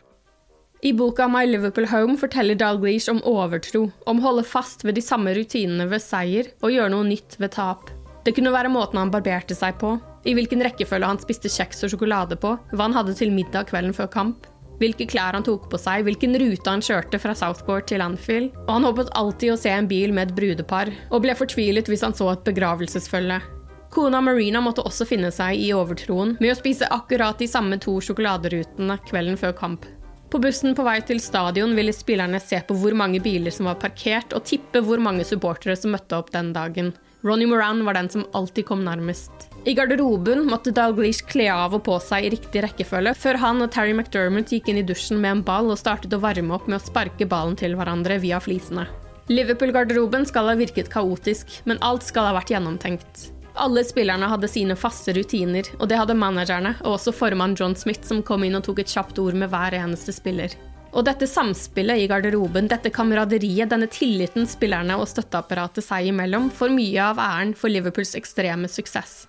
I 0.81 0.93
boka 0.93 1.27
My 1.27 1.45
Liverpool 1.45 1.87
Home 1.87 2.17
forteller 2.17 2.55
Dalglish 2.55 3.09
om 3.09 3.21
overtro, 3.23 3.87
om 4.05 4.19
å 4.19 4.25
holde 4.25 4.43
fast 4.47 4.83
ved 4.83 4.97
de 4.97 5.03
samme 5.03 5.31
rutinene 5.37 5.87
ved 5.89 6.03
seier 6.03 6.51
og 6.61 6.73
gjøre 6.73 6.91
noe 6.91 7.07
nytt 7.07 7.37
ved 7.39 7.53
tap. 7.55 7.87
Det 8.25 8.33
kunne 8.35 8.51
være 8.53 8.73
måten 8.73 8.99
han 8.99 9.13
barberte 9.13 9.55
seg 9.55 9.77
på, 9.79 9.95
i 10.25 10.33
hvilken 10.35 10.63
rekkefølge 10.65 11.07
han 11.07 11.21
spiste 11.21 11.51
kjeks 11.53 11.85
og 11.85 11.93
sjokolade 11.93 12.37
på, 12.41 12.55
hva 12.73 12.87
han 12.87 12.97
hadde 12.97 13.15
til 13.17 13.31
middag 13.33 13.69
kvelden 13.71 13.95
før 13.95 14.11
kamp, 14.11 14.47
hvilke 14.81 15.07
klær 15.07 15.37
han 15.37 15.45
tok 15.47 15.69
på 15.71 15.79
seg, 15.79 16.03
hvilken 16.07 16.35
rute 16.41 16.69
han 16.69 16.83
kjørte 16.83 17.21
fra 17.23 17.35
Southport 17.37 17.87
til 17.89 18.03
Anfield, 18.03 18.51
og 18.65 18.73
han 18.75 18.87
håpet 18.89 19.13
alltid 19.15 19.53
å 19.53 19.59
se 19.59 19.71
en 19.71 19.87
bil 19.89 20.13
med 20.13 20.29
et 20.31 20.37
brudepar, 20.37 20.91
og 21.09 21.23
ble 21.23 21.37
fortvilet 21.37 21.87
hvis 21.87 22.03
han 22.03 22.17
så 22.17 22.33
et 22.33 22.43
begravelsesfølge. 22.49 23.39
Kona 23.95 24.19
Marina 24.19 24.59
måtte 24.59 24.83
også 24.83 25.05
finne 25.07 25.29
seg 25.31 25.55
i 25.55 25.69
overtroen 25.71 26.33
med 26.41 26.51
å 26.51 26.57
spise 26.59 26.89
akkurat 26.91 27.39
de 27.39 27.47
samme 27.47 27.77
to 27.79 27.93
sjokoladerutene 28.03 28.97
kvelden 29.07 29.39
før 29.39 29.55
kamp. 29.55 29.85
På 30.35 30.39
bussen 30.43 30.73
på 30.75 30.83
vei 30.83 30.97
til 31.07 31.21
stadion 31.23 31.71
ville 31.77 31.93
spillerne 31.95 32.41
se 32.43 32.57
på 32.67 32.75
hvor 32.75 32.91
mange 32.99 33.21
biler 33.23 33.53
som 33.55 33.69
var 33.69 33.77
parkert, 33.79 34.33
og 34.35 34.43
tippe 34.43 34.81
hvor 34.83 34.99
mange 34.99 35.23
supportere 35.23 35.77
som 35.79 35.93
møtte 35.95 36.17
opp 36.17 36.33
den 36.33 36.49
dagen. 36.51 36.89
Ronny 37.23 37.45
Moran 37.47 37.85
var 37.87 37.95
den 37.95 38.09
som 38.11 38.25
alltid 38.35 38.65
kom 38.67 38.81
nærmest. 38.83 39.45
I 39.63 39.71
garderoben 39.77 40.43
måtte 40.49 40.73
Dalglish 40.75 41.23
kle 41.29 41.45
av 41.53 41.77
og 41.77 41.85
på 41.85 41.95
seg 42.03 42.27
i 42.27 42.33
riktig 42.33 42.65
rekkefølge, 42.65 43.15
før 43.15 43.39
han 43.45 43.63
og 43.63 43.71
Terry 43.71 43.95
McDermott 43.95 44.51
gikk 44.51 44.67
inn 44.67 44.81
i 44.81 44.83
dusjen 44.83 45.23
med 45.23 45.37
en 45.37 45.45
ball 45.47 45.71
og 45.71 45.79
startet 45.79 46.11
å 46.11 46.19
varme 46.19 46.59
opp 46.59 46.67
med 46.67 46.81
å 46.81 46.83
sparke 46.83 47.29
ballen 47.31 47.55
til 47.55 47.79
hverandre 47.79 48.19
via 48.19 48.43
flisene. 48.43 48.83
Liverpool-garderoben 49.31 50.27
skal 50.27 50.51
ha 50.51 50.59
virket 50.59 50.91
kaotisk, 50.91 51.61
men 51.63 51.79
alt 51.79 52.03
skal 52.03 52.27
ha 52.27 52.35
vært 52.35 52.51
gjennomtenkt. 52.51 53.29
Alle 53.55 53.83
spillerne 53.87 54.27
hadde 54.27 54.49
sine 54.51 54.75
faste 54.75 55.13
rutiner, 55.15 55.67
og 55.79 55.87
det 55.87 55.95
hadde 55.95 56.17
managerne, 56.19 56.73
og 56.83 56.97
også 56.97 57.13
formann 57.15 57.55
John 57.55 57.75
Smith, 57.79 58.03
som 58.03 58.23
kom 58.23 58.43
inn 58.43 58.57
og 58.57 58.65
tok 58.67 58.81
et 58.83 58.91
kjapt 58.91 59.19
ord 59.23 59.37
med 59.39 59.51
hver 59.53 59.77
eneste 59.77 60.11
spiller. 60.15 60.51
Og 60.95 61.03
dette 61.07 61.27
samspillet 61.27 62.03
i 62.03 62.07
garderoben, 62.11 62.67
dette 62.71 62.91
kameraderiet, 62.91 63.69
denne 63.71 63.87
tilliten 63.91 64.47
spillerne 64.47 64.95
og 64.99 65.07
støtteapparatet 65.11 65.83
seg 65.83 66.11
imellom, 66.11 66.49
får 66.51 66.71
mye 66.75 67.07
av 67.11 67.19
æren 67.19 67.55
for 67.55 67.71
Liverpools 67.71 68.15
ekstreme 68.19 68.67
suksess. 68.71 69.25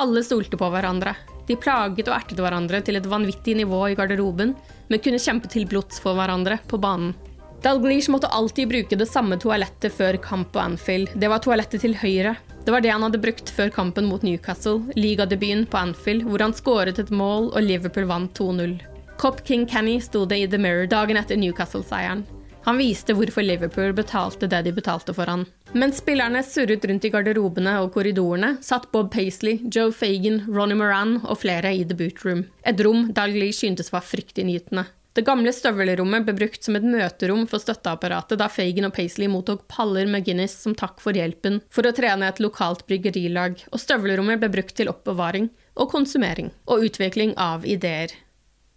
Alle 0.00 0.24
stolte 0.24 0.60
på 0.60 0.68
hverandre. 0.72 1.14
De 1.48 1.56
plaget 1.60 2.08
og 2.08 2.16
ertet 2.16 2.40
hverandre 2.40 2.80
til 2.84 2.96
et 2.96 3.08
vanvittig 3.08 3.56
nivå 3.60 3.80
i 3.90 3.96
garderoben, 3.98 4.54
men 4.88 5.02
kunne 5.04 5.20
kjempe 5.20 5.48
til 5.52 5.68
blods 5.68 6.00
for 6.00 6.16
hverandre 6.16 6.60
på 6.68 6.80
banen. 6.80 7.12
Dalglish 7.60 8.08
måtte 8.08 8.30
alltid 8.32 8.70
bruke 8.70 8.96
det 8.96 9.08
samme 9.08 9.36
toalettet 9.40 9.92
før 9.92 10.16
kamp 10.24 10.54
på 10.54 10.62
Anfield. 10.62 11.12
Det 11.20 11.28
var 11.28 11.42
toalettet 11.44 11.84
til 11.84 11.96
høyre. 12.00 12.38
Det 12.64 12.72
var 12.74 12.80
det 12.84 12.92
han 12.92 13.02
hadde 13.02 13.18
brukt 13.22 13.50
før 13.50 13.70
kampen 13.72 14.06
mot 14.10 14.22
Newcastle, 14.22 14.82
ligadebuten 14.96 15.64
på 15.66 15.78
Anfield, 15.80 16.26
hvor 16.28 16.44
han 16.44 16.54
skåret 16.54 17.00
et 17.00 17.10
mål 17.10 17.48
og 17.54 17.64
Liverpool 17.64 18.08
vant 18.10 18.36
2-0. 18.36 18.76
Cop 19.20 19.40
King 19.46 19.66
Kenny 19.68 19.98
sto 20.00 20.26
det 20.28 20.38
i 20.42 20.46
The 20.48 20.60
Mirror 20.60 20.86
dagen 20.92 21.18
etter 21.20 21.40
Newcastle-seieren. 21.40 22.22
Han 22.66 22.76
viste 22.76 23.16
hvorfor 23.16 23.44
Liverpool 23.44 23.94
betalte 23.96 24.48
det 24.52 24.60
de 24.66 24.72
betalte 24.76 25.14
for 25.16 25.28
han. 25.32 25.46
Mens 25.72 26.02
spillerne 26.02 26.42
surret 26.44 26.84
rundt 26.84 27.06
i 27.08 27.10
garderobene 27.12 27.78
og 27.80 27.94
korridorene, 27.94 28.58
satt 28.64 28.90
Bob 28.92 29.08
Paisley, 29.14 29.62
Joe 29.72 29.92
Fagan, 29.96 30.42
Ronny 30.48 30.76
Moran 30.76 31.18
og 31.22 31.40
flere 31.40 31.72
i 31.72 31.84
The 31.84 31.96
Boot 31.96 32.24
Room. 32.26 32.44
Et 32.68 32.80
rom 32.84 33.08
Dalglish 33.16 33.64
syntes 33.64 33.92
var 33.94 34.04
fryktinngytende. 34.04 34.84
Det 35.16 35.24
gamle 35.26 35.50
støvelrommet 35.50 36.22
ble 36.26 36.36
brukt 36.38 36.62
som 36.62 36.76
et 36.78 36.86
møterom 36.86 37.42
for 37.50 37.62
støtteapparatet 37.62 38.38
da 38.38 38.46
Fagan 38.52 38.86
og 38.86 38.94
Paisley 38.94 39.26
mottok 39.30 39.64
paller 39.72 40.06
med 40.06 40.22
Guinness 40.26 40.54
som 40.62 40.76
takk 40.78 41.02
for 41.02 41.18
hjelpen 41.18 41.58
for 41.72 41.88
å 41.88 41.94
trene 41.96 42.28
et 42.30 42.38
lokalt 42.38 42.84
bryggerilag, 42.86 43.58
og 43.74 43.82
støvelrommet 43.82 44.38
ble 44.38 44.52
brukt 44.54 44.76
til 44.78 44.92
oppbevaring 44.92 45.50
og 45.74 45.90
konsumering 45.90 46.52
og 46.70 46.86
utvikling 46.86 47.34
av 47.42 47.66
ideer. 47.66 48.14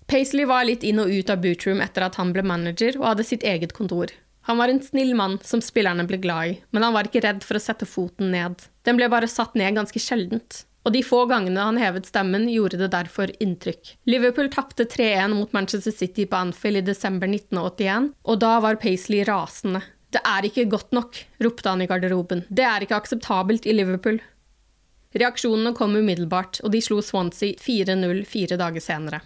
Paisley 0.10 0.50
var 0.50 0.66
litt 0.66 0.84
inn 0.84 1.00
og 1.04 1.14
ut 1.14 1.30
av 1.30 1.46
bootroom 1.46 1.86
etter 1.86 2.08
at 2.08 2.18
han 2.18 2.34
ble 2.34 2.44
manager 2.46 2.98
og 2.98 3.12
hadde 3.12 3.30
sitt 3.30 3.46
eget 3.46 3.78
kontor. 3.78 4.10
Han 4.50 4.58
var 4.60 4.74
en 4.74 4.82
snill 4.84 5.14
mann 5.16 5.38
som 5.46 5.62
spillerne 5.64 6.04
ble 6.10 6.18
glad 6.20 6.50
i, 6.50 6.60
men 6.76 6.84
han 6.84 6.98
var 6.98 7.08
ikke 7.08 7.22
redd 7.24 7.46
for 7.46 7.56
å 7.56 7.64
sette 7.64 7.88
foten 7.88 8.34
ned. 8.34 8.66
Den 8.84 8.98
ble 9.00 9.08
bare 9.12 9.30
satt 9.32 9.54
ned 9.56 9.78
ganske 9.78 10.02
sjeldent. 10.02 10.66
Og 10.84 10.92
de 10.92 11.04
få 11.06 11.24
gangene 11.30 11.64
han 11.64 11.80
hevet 11.80 12.08
stemmen, 12.10 12.50
gjorde 12.52 12.82
det 12.82 12.92
derfor 12.92 13.32
inntrykk. 13.44 13.96
Liverpool 14.10 14.50
tapte 14.52 14.84
3-1 14.84 15.36
mot 15.38 15.54
Manchester 15.56 15.96
City 15.96 16.26
på 16.28 16.36
Anfield 16.36 16.82
i 16.82 16.88
desember 16.92 17.30
1981, 17.32 18.12
og 18.28 18.40
da 18.44 18.58
var 18.64 18.80
Paisley 18.82 19.24
rasende. 19.28 19.84
Det 20.14 20.22
er 20.28 20.46
ikke 20.46 20.68
godt 20.70 20.92
nok, 20.94 21.18
ropte 21.42 21.72
han 21.72 21.82
i 21.82 21.88
garderoben. 21.90 22.44
Det 22.50 22.66
er 22.68 22.84
ikke 22.84 23.00
akseptabelt 23.00 23.66
i 23.66 23.74
Liverpool. 23.74 24.20
Reaksjonene 25.18 25.74
kom 25.78 25.96
umiddelbart, 25.96 26.60
og 26.66 26.74
de 26.74 26.82
slo 26.84 27.00
Swansea 27.06 27.56
4-0 27.62 28.24
fire 28.30 28.58
dager 28.60 28.84
senere. 28.84 29.22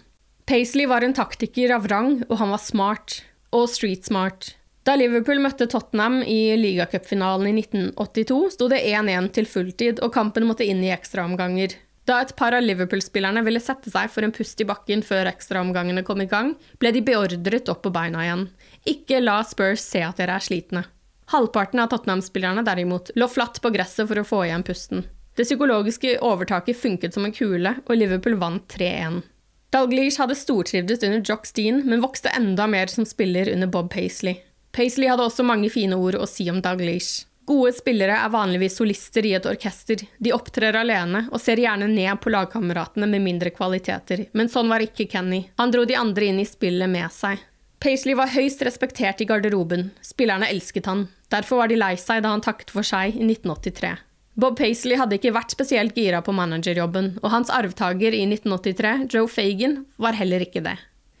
Paisley 0.48 0.88
var 0.88 1.04
en 1.04 1.16
taktiker 1.16 1.74
av 1.74 1.88
rang, 1.90 2.22
og 2.28 2.38
han 2.40 2.54
var 2.54 2.62
smart. 2.62 3.18
Og 3.52 3.66
street 3.72 4.06
smart. 4.08 4.54
Da 4.88 4.94
Liverpool 4.96 5.36
møtte 5.44 5.66
Tottenham 5.68 6.22
i 6.24 6.56
ligacupfinalen 6.56 7.50
i 7.50 7.58
1982, 7.60 8.36
sto 8.54 8.70
det 8.72 8.78
1-1 8.88 9.26
til 9.36 9.44
fulltid, 9.44 9.98
og 10.00 10.14
kampen 10.14 10.46
måtte 10.48 10.64
inn 10.64 10.80
i 10.80 10.88
ekstraomganger. 10.94 11.74
Da 12.08 12.22
et 12.24 12.32
par 12.38 12.56
av 12.56 12.64
Liverpool-spillerne 12.64 13.42
ville 13.44 13.60
sette 13.60 13.92
seg 13.92 14.08
for 14.08 14.24
en 14.24 14.32
pust 14.32 14.64
i 14.64 14.66
bakken 14.70 15.04
før 15.04 15.28
ekstraomgangene 15.28 16.06
kom 16.08 16.24
i 16.24 16.28
gang, 16.30 16.54
ble 16.80 16.94
de 16.96 17.04
beordret 17.04 17.68
opp 17.68 17.82
på 17.84 17.92
beina 17.92 18.24
igjen. 18.24 18.46
Ikke 18.88 19.20
la 19.20 19.42
Spurs 19.44 19.84
se 19.84 20.00
at 20.06 20.16
dere 20.22 20.40
er 20.40 20.48
slitne. 20.48 20.86
Halvparten 21.34 21.84
av 21.84 21.92
Tottenham-spillerne 21.92 22.64
derimot 22.64 23.12
lå 23.12 23.28
flatt 23.28 23.60
på 23.60 23.74
gresset 23.76 24.08
for 24.08 24.22
å 24.22 24.24
få 24.24 24.42
igjen 24.46 24.64
pusten. 24.64 25.04
Det 25.36 25.44
psykologiske 25.44 26.16
overtaket 26.24 26.80
funket 26.80 27.12
som 27.12 27.28
en 27.28 27.36
kule, 27.36 27.76
og 27.84 27.92
Liverpool 28.00 28.40
vant 28.40 28.64
3-1. 28.72 29.20
Dalglish 29.68 30.16
hadde 30.16 30.32
stortrivdes 30.32 31.04
under 31.04 31.20
Jock 31.20 31.44
Steen, 31.44 31.84
men 31.84 32.00
vokste 32.00 32.32
enda 32.32 32.64
mer 32.64 32.88
som 32.88 33.04
spiller 33.04 33.52
under 33.52 33.68
Bob 33.68 33.92
Paisley. 33.92 34.47
Paisley 34.72 35.08
hadde 35.10 35.24
også 35.26 35.46
mange 35.46 35.70
fine 35.72 35.96
ord 35.96 36.18
å 36.18 36.26
si 36.28 36.48
om 36.50 36.60
Dalglish. 36.62 37.24
Gode 37.48 37.72
spillere 37.72 38.18
er 38.20 38.28
vanligvis 38.28 38.74
solister 38.76 39.24
i 39.24 39.32
et 39.38 39.46
orkester. 39.48 40.02
De 40.20 40.34
opptrer 40.36 40.76
alene 40.76 41.24
og 41.32 41.40
ser 41.40 41.60
gjerne 41.62 41.86
ned 41.88 42.20
på 42.20 42.32
lagkameratene 42.34 43.08
med 43.08 43.24
mindre 43.24 43.52
kvaliteter, 43.56 44.26
men 44.36 44.50
sånn 44.52 44.68
var 44.68 44.84
ikke 44.84 45.08
Kenny. 45.08 45.46
Han 45.56 45.72
dro 45.72 45.86
de 45.88 45.96
andre 45.96 46.28
inn 46.28 46.42
i 46.42 46.48
spillet 46.48 46.92
med 46.92 47.08
seg. 47.14 47.40
Paisley 47.80 48.18
var 48.18 48.34
høyst 48.34 48.60
respektert 48.66 49.22
i 49.22 49.28
garderoben. 49.30 49.88
Spillerne 50.04 50.50
elsket 50.50 50.90
han. 50.90 51.06
Derfor 51.32 51.62
var 51.62 51.72
de 51.72 51.78
lei 51.78 51.94
seg 51.96 52.20
da 52.24 52.34
han 52.34 52.44
takket 52.44 52.74
for 52.74 52.84
seg 52.84 53.16
i 53.16 53.24
1983. 53.24 53.94
Bob 54.38 54.58
Paisley 54.58 54.98
hadde 54.98 55.16
ikke 55.16 55.32
vært 55.34 55.54
spesielt 55.54 55.96
gira 55.98 56.20
på 56.22 56.34
managerjobben, 56.36 57.14
og 57.22 57.32
hans 57.32 57.48
arvtaker 57.50 58.14
i 58.14 58.26
1983, 58.28 59.08
Joe 59.14 59.30
Fagan, 59.30 59.80
var 59.96 60.14
heller 60.18 60.44
ikke 60.44 60.62
det. 60.62 60.76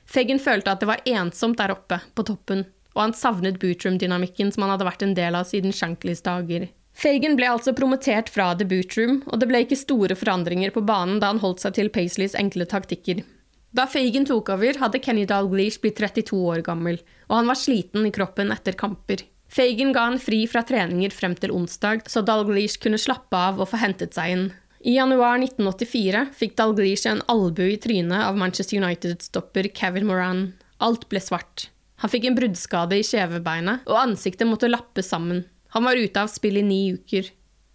Fagan 0.06 0.38
følte 0.42 0.74
at 0.74 0.84
det 0.84 0.90
var 0.92 1.02
ensomt 1.08 1.58
der 1.58 1.72
oppe, 1.74 1.98
på 2.14 2.24
toppen, 2.28 2.62
og 2.96 3.02
han 3.02 3.14
savnet 3.16 3.60
bootroom-dynamikken 3.62 4.52
som 4.54 4.64
han 4.64 4.74
hadde 4.74 4.88
vært 4.88 5.04
en 5.06 5.16
del 5.18 5.38
av 5.38 5.48
siden 5.48 5.74
Shankleys 5.74 6.24
dager. 6.26 6.68
Fagan 6.98 7.36
ble 7.38 7.46
altså 7.46 7.74
promotert 7.78 8.30
fra 8.32 8.50
The 8.58 8.66
Bootroom, 8.66 9.20
og 9.30 9.38
det 9.38 9.46
ble 9.46 9.62
ikke 9.62 9.78
store 9.78 10.16
forandringer 10.18 10.72
på 10.74 10.82
banen 10.82 11.20
da 11.22 11.30
han 11.30 11.38
holdt 11.42 11.62
seg 11.62 11.76
til 11.76 11.92
Paisleys 11.94 12.34
enkle 12.38 12.66
taktikker. 12.66 13.22
Da 13.70 13.84
Fagan 13.86 14.26
tok 14.26 14.50
over, 14.50 14.80
hadde 14.80 14.98
Kenny 15.04 15.26
Dalglish 15.28 15.78
blitt 15.82 16.00
32 16.00 16.34
år 16.34 16.64
gammel, 16.66 16.98
og 17.28 17.36
han 17.38 17.50
var 17.50 17.60
sliten 17.60 18.08
i 18.08 18.14
kroppen 18.14 18.50
etter 18.50 18.74
kamper. 18.78 19.22
Fagan 19.48 19.94
ga 19.94 20.08
han 20.08 20.18
fri 20.20 20.42
fra 20.50 20.64
treninger 20.66 21.14
frem 21.14 21.36
til 21.38 21.54
onsdag, 21.54 22.08
så 22.10 22.24
Dalglish 22.26 22.80
kunne 22.82 23.00
slappe 23.00 23.36
av 23.36 23.62
og 23.62 23.70
få 23.70 23.80
hentet 23.80 24.18
seg 24.18 24.34
inn. 24.34 24.48
I 24.82 24.98
januar 24.98 25.38
1984 25.38 26.28
fikk 26.38 26.58
Dalglish 26.58 27.06
en 27.10 27.22
albue 27.30 27.74
i 27.74 27.80
trynet 27.82 28.26
av 28.26 28.38
Manchester 28.38 28.78
United-stopper 28.78 29.70
Kevin 29.74 30.06
Moran. 30.10 30.46
Alt 30.82 31.08
ble 31.10 31.22
svart. 31.22 31.68
Han 32.02 32.10
fikk 32.12 32.28
en 32.28 32.36
bruddskade 32.38 32.98
i 32.98 33.06
kjevebeinet, 33.06 33.86
og 33.90 33.98
ansiktet 34.00 34.46
måtte 34.46 34.70
lappe 34.70 35.02
sammen. 35.02 35.42
Han 35.74 35.84
var 35.84 35.98
ute 35.98 36.22
av 36.22 36.30
spill 36.32 36.60
i 36.60 36.64
ni 36.64 36.82
uker. 36.94 37.32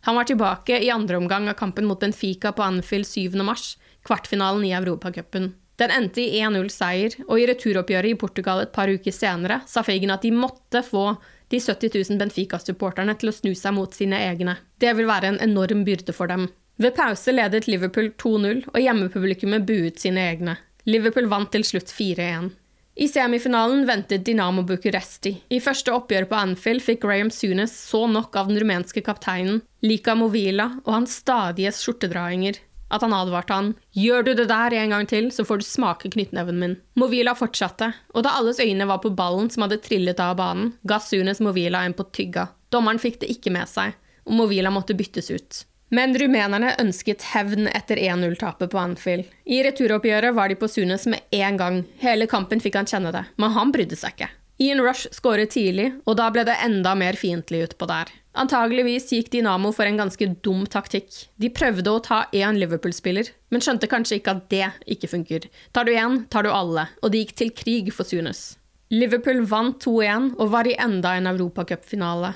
Han 0.07 0.15
var 0.15 0.27
tilbake 0.27 0.79
i 0.83 0.91
andre 0.91 1.19
omgang 1.19 1.49
av 1.49 1.57
kampen 1.59 1.85
mot 1.87 1.99
Benfica 1.99 2.51
på 2.51 2.63
Anfield 2.63 3.07
7. 3.07 3.35
mars, 3.43 3.77
kvartfinalen 4.07 4.65
i 4.67 4.73
Europacupen. 4.75 5.53
Den 5.75 5.91
endte 5.91 6.21
i 6.21 6.41
1-0-seier, 6.41 7.15
og 7.27 7.39
i 7.39 7.45
returoppgjøret 7.49 8.13
i 8.13 8.17
Portugal 8.19 8.61
et 8.63 8.73
par 8.75 8.91
uker 8.91 9.15
senere 9.15 9.61
sa 9.67 9.83
Fagan 9.83 10.13
at 10.13 10.25
de 10.25 10.33
måtte 10.35 10.83
få 10.85 11.15
de 11.49 11.59
70 11.59 11.95
000 11.95 12.19
Benfica-supporterne 12.21 13.15
til 13.19 13.31
å 13.31 13.35
snu 13.35 13.53
seg 13.57 13.75
mot 13.75 13.95
sine 13.95 14.19
egne. 14.27 14.57
Det 14.79 14.93
vil 14.97 15.09
være 15.09 15.33
en 15.33 15.41
enorm 15.43 15.83
byrde 15.87 16.15
for 16.15 16.31
dem. 16.31 16.47
Ved 16.81 16.95
pause 16.97 17.33
ledet 17.33 17.67
Liverpool 17.69 18.11
2-0, 18.21 18.63
og 18.73 18.79
hjemmepublikummet 18.81 19.65
buet 19.67 20.01
sine 20.01 20.27
egne. 20.31 20.57
Liverpool 20.89 21.29
vant 21.31 21.51
til 21.53 21.65
slutt 21.67 21.93
4-1. 21.93 22.51
I 22.95 23.07
semifinalen 23.07 23.85
ventet 23.85 24.25
Dinamo 24.25 24.61
Bucuresti. 24.69 25.31
I 25.49 25.57
første 25.63 25.93
oppgjør 25.95 26.27
på 26.29 26.37
Anfield 26.37 26.83
fikk 26.85 27.01
Graham 27.01 27.31
Sunes 27.33 27.73
så 27.73 28.03
nok 28.05 28.35
av 28.37 28.51
den 28.51 28.59
rumenske 28.61 29.01
kapteinen, 29.01 29.63
Lika 29.81 30.13
Movila, 30.15 30.67
og 30.85 30.93
hans 30.99 31.17
stadige 31.23 31.73
skjortedrainger 31.73 32.61
at 32.93 33.01
han 33.01 33.15
advarte 33.17 33.55
han. 33.57 33.71
Gjør 33.97 34.27
du 34.27 34.31
det 34.37 34.45
der 34.51 34.75
en 34.77 34.93
gang 34.93 35.09
til, 35.09 35.31
så 35.33 35.45
får 35.47 35.63
du 35.63 35.65
smake 35.65 36.11
knyttneven 36.13 36.59
min. 36.61 36.77
Movila 36.99 37.33
fortsatte, 37.37 37.89
og 38.13 38.25
da 38.25 38.35
alles 38.37 38.61
øyne 38.61 38.85
var 38.89 39.01
på 39.01 39.13
ballen 39.17 39.49
som 39.49 39.65
hadde 39.65 39.81
trillet 39.81 40.21
av 40.21 40.37
banen, 40.37 40.75
ga 40.85 41.01
Sunes 41.01 41.41
Movila 41.41 41.83
en 41.87 41.97
på 41.97 42.05
tygga. 42.13 42.51
Dommeren 42.73 43.01
fikk 43.01 43.23
det 43.23 43.31
ikke 43.33 43.53
med 43.53 43.69
seg, 43.69 43.97
og 44.27 44.37
Movila 44.37 44.69
måtte 44.73 44.97
byttes 44.97 45.33
ut. 45.33 45.63
Men 45.93 46.15
rumenerne 46.17 46.71
ønsket 46.81 47.21
hevn 47.35 47.67
etter 47.69 47.99
1-0-tapet 48.01 48.71
på 48.73 48.79
Anfield. 48.81 49.27
I 49.45 49.59
returoppgjøret 49.67 50.33
var 50.33 50.49
de 50.49 50.57
på 50.57 50.69
Sunes 50.71 51.05
med 51.05 51.21
én 51.29 51.59
gang. 51.59 51.83
Hele 52.01 52.25
kampen 52.29 52.63
fikk 52.63 52.79
han 52.79 52.89
kjenne 52.89 53.11
det, 53.13 53.27
men 53.37 53.53
han 53.53 53.73
brydde 53.75 53.99
seg 53.99 54.15
ikke. 54.15 54.29
Ian 54.63 54.81
Rush 54.85 55.09
skåret 55.13 55.51
tidlig, 55.53 55.91
og 56.09 56.17
da 56.17 56.31
ble 56.33 56.45
det 56.47 56.55
enda 56.65 56.93
mer 56.97 57.17
fiendtlig 57.17 57.63
utpå 57.67 57.85
der. 57.89 58.09
Antageligvis 58.37 59.11
gikk 59.13 59.29
Dinamo 59.33 59.69
for 59.75 59.85
en 59.85 59.99
ganske 60.01 60.27
dum 60.45 60.65
taktikk. 60.65 61.09
De 61.37 61.51
prøvde 61.53 61.93
å 61.93 62.01
ta 62.01 62.23
én 62.33 62.57
Liverpool-spiller, 62.57 63.29
men 63.53 63.61
skjønte 63.61 63.89
kanskje 63.89 64.17
ikke 64.17 64.33
at 64.33 64.45
det 64.53 64.67
ikke 64.95 65.11
funker. 65.11 65.49
Tar 65.73 65.85
du 65.85 65.93
én, 65.93 66.23
tar 66.33 66.45
du 66.45 66.49
alle, 66.53 66.87
og 67.01 67.13
det 67.13 67.21
gikk 67.21 67.35
til 67.41 67.53
krig 67.63 67.93
for 67.93 68.09
Sunes. 68.09 68.55
Liverpool 68.93 69.41
vant 69.49 69.77
2-1 69.81 70.33
og 70.37 70.53
var 70.53 70.69
i 70.69 70.77
enda 70.81 71.15
en 71.17 71.29
europacupfinale. 71.33 72.33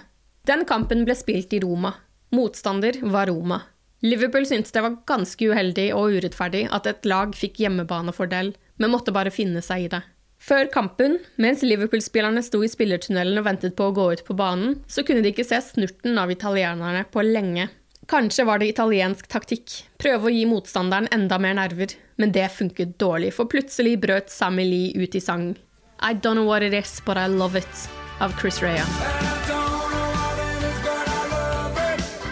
Den 0.49 0.65
kampen 0.69 1.05
ble 1.05 1.17
spilt 1.17 1.53
i 1.53 1.61
Roma. 1.61 1.93
Motstander 2.35 2.99
var 3.01 3.27
Roma. 3.27 3.61
Liverpool 3.99 4.45
syntes 4.45 4.71
det 4.71 4.83
var 4.83 4.99
ganske 5.09 5.47
uheldig 5.49 5.87
og 5.95 6.17
urettferdig 6.17 6.67
at 6.75 6.85
et 6.89 7.07
lag 7.09 7.33
fikk 7.35 7.61
hjemmebanefordel, 7.63 8.53
men 8.77 8.93
måtte 8.93 9.13
bare 9.15 9.33
finne 9.33 9.63
seg 9.65 9.87
i 9.87 9.89
det. 9.95 10.03
Før 10.37 10.69
kampen, 10.69 11.17
mens 11.41 11.63
Liverpool-spillerne 11.65 12.43
sto 12.45 12.61
i 12.61 12.69
spillertunnelen 12.69 13.41
og 13.41 13.47
ventet 13.47 13.73
på 13.77 13.87
å 13.89 13.95
gå 13.95 14.05
ut 14.13 14.23
på 14.27 14.37
banen, 14.37 14.77
så 14.85 15.01
kunne 15.01 15.23
de 15.25 15.33
ikke 15.33 15.47
se 15.47 15.57
snurten 15.65 16.19
av 16.21 16.31
italienerne 16.31 17.07
på 17.09 17.25
lenge. 17.25 17.71
Kanskje 18.07 18.45
var 18.47 18.61
det 18.61 18.69
italiensk 18.71 19.27
taktikk, 19.27 19.81
prøve 19.99 20.29
å 20.29 20.35
gi 20.35 20.45
motstanderen 20.47 21.09
enda 21.11 21.41
mer 21.41 21.57
nerver, 21.57 21.97
men 22.21 22.31
det 22.31 22.51
funket 22.53 22.95
dårlig, 23.01 23.33
for 23.35 23.49
plutselig 23.51 23.97
brøt 24.05 24.31
Sammy 24.31 24.67
Lee 24.69 24.93
ut 24.95 25.17
i 25.17 25.23
sang 25.23 25.55
I 25.97 26.13
Don't 26.13 26.37
Know 26.37 26.45
What 26.45 26.63
It 26.63 26.77
Is, 26.77 26.99
But 27.03 27.17
I 27.17 27.27
Love 27.27 27.57
It 27.57 27.87
av 28.21 28.37
Chris 28.39 28.61
Rea. 28.61 28.85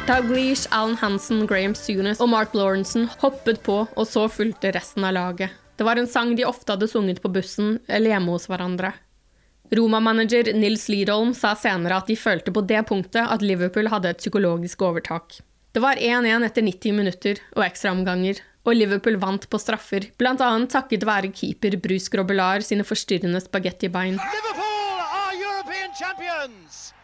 Dalglish, 0.06 0.68
Alan 0.70 0.96
Hansen, 1.02 1.48
Graham 1.50 1.74
Sunes 1.74 2.20
og 2.22 2.30
Mark 2.30 2.52
Lawrenson 2.54 3.08
hoppet 3.24 3.64
på, 3.66 3.80
og 3.90 4.06
så 4.06 4.28
fulgte 4.30 4.70
resten 4.76 5.02
av 5.08 5.16
laget. 5.18 5.56
Det 5.76 5.88
var 5.88 5.98
en 5.98 6.06
sang 6.06 6.36
de 6.38 6.46
ofte 6.46 6.76
hadde 6.76 6.88
sunget 6.92 7.24
på 7.24 7.32
bussen 7.34 7.80
eller 7.90 8.14
hjemme 8.14 8.36
hos 8.36 8.46
hverandre. 8.46 8.92
Roma-manager 9.74 10.52
Nils 10.54 10.86
Lidholm 10.94 11.34
sa 11.34 11.56
senere 11.58 11.98
at 11.98 12.12
de 12.12 12.20
følte 12.22 12.54
på 12.54 12.62
det 12.70 12.84
punktet 12.86 13.26
at 13.26 13.42
Liverpool 13.42 13.90
hadde 13.90 14.14
et 14.14 14.22
psykologisk 14.22 14.86
overtak. 14.86 15.40
Det 15.74 15.82
var 15.82 15.98
1-1 15.98 16.46
etter 16.52 16.70
90 16.70 17.00
minutter 17.02 17.42
og 17.58 17.66
ekstraomganger, 17.66 18.44
og 18.62 18.78
Liverpool 18.78 19.18
vant 19.22 19.50
på 19.50 19.58
straffer, 19.62 20.06
bl.a. 20.22 20.52
takket 20.70 21.06
være 21.10 21.34
keeper 21.34 21.80
Bruce 21.82 22.14
Grobelar 22.14 22.62
sine 22.62 22.86
forstyrrende 22.86 23.42
spagettibein. 23.42 24.22
Liverpool 24.22 25.02
are 25.02 25.34
European 25.34 25.90
champions! 25.98 26.95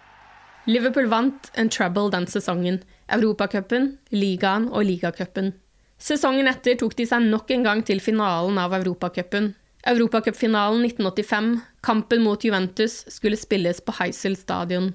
Liverpool 0.69 1.07
vant 1.09 1.49
en 1.57 1.69
trouble 1.69 2.11
den 2.13 2.27
sesongen. 2.29 2.81
Europacupen, 3.09 3.95
ligaen 4.13 4.67
og 4.69 4.85
ligacupen. 4.85 5.55
Sesongen 6.01 6.49
etter 6.49 6.77
tok 6.77 6.93
de 6.97 7.05
seg 7.09 7.25
nok 7.25 7.49
en 7.53 7.65
gang 7.65 7.81
til 7.85 8.01
finalen 8.01 8.59
av 8.61 8.75
Europacupen. 8.77 9.55
Europacupfinalen 9.89 10.85
1985, 10.85 11.55
kampen 11.81 12.21
mot 12.21 12.43
Juventus, 12.45 13.01
skulle 13.09 13.39
spilles 13.39 13.81
på 13.81 13.95
Heysel 13.97 14.37
stadion. 14.37 14.91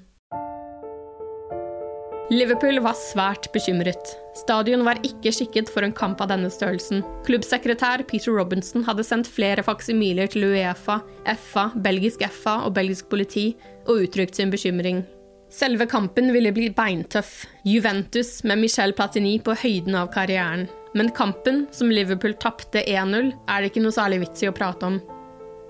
Liverpool 2.31 2.79
var 2.83 2.95
svært 2.99 3.47
bekymret. 3.55 4.15
Stadion 4.39 4.83
var 4.87 4.99
ikke 5.07 5.31
skikket 5.35 5.71
for 5.71 5.87
en 5.87 5.95
kamp 5.95 6.23
av 6.23 6.31
denne 6.33 6.51
størrelsen. 6.51 7.05
Klubbsekretær 7.27 8.03
Peter 8.07 8.35
Robinson 8.35 8.87
hadde 8.87 9.07
sendt 9.07 9.31
flere 9.31 9.63
faksimiler 9.67 10.31
til 10.31 10.49
Uefa, 10.49 11.01
FA, 11.39 11.69
belgisk 11.87 12.27
FA 12.31 12.61
og 12.67 12.75
belgisk 12.79 13.11
politi 13.11 13.53
og 13.87 14.09
uttrykt 14.09 14.39
sin 14.39 14.51
bekymring. 14.51 15.05
Selve 15.53 15.87
kampen 15.87 16.33
ville 16.35 16.53
bli 16.53 16.71
beintøff. 16.75 17.47
Juventus 17.65 18.41
med 18.45 18.59
Michel 18.59 18.93
Platini 18.93 19.37
på 19.39 19.55
høyden 19.55 19.95
av 19.95 20.11
karrieren. 20.15 20.67
Men 20.97 21.13
kampen, 21.15 21.67
som 21.73 21.91
Liverpool 21.93 22.35
tapte 22.41 22.83
1-0, 22.83 23.31
er 23.47 23.63
det 23.63 23.71
ikke 23.71 23.85
noe 23.85 23.95
særlig 23.95 24.25
vits 24.25 24.43
i 24.43 24.51
å 24.51 24.55
prate 24.57 24.89
om. 24.89 24.99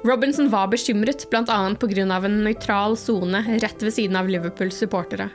Robinson 0.06 0.48
var 0.52 0.70
bekymret 0.70 1.26
bl.a. 1.32 1.58
pga. 1.80 2.06
en 2.06 2.40
nøytral 2.44 2.96
sone 2.96 3.42
rett 3.60 3.82
ved 3.82 3.92
siden 3.92 4.16
av 4.16 4.28
Liverpools 4.30 4.78
supportere. 4.84 5.28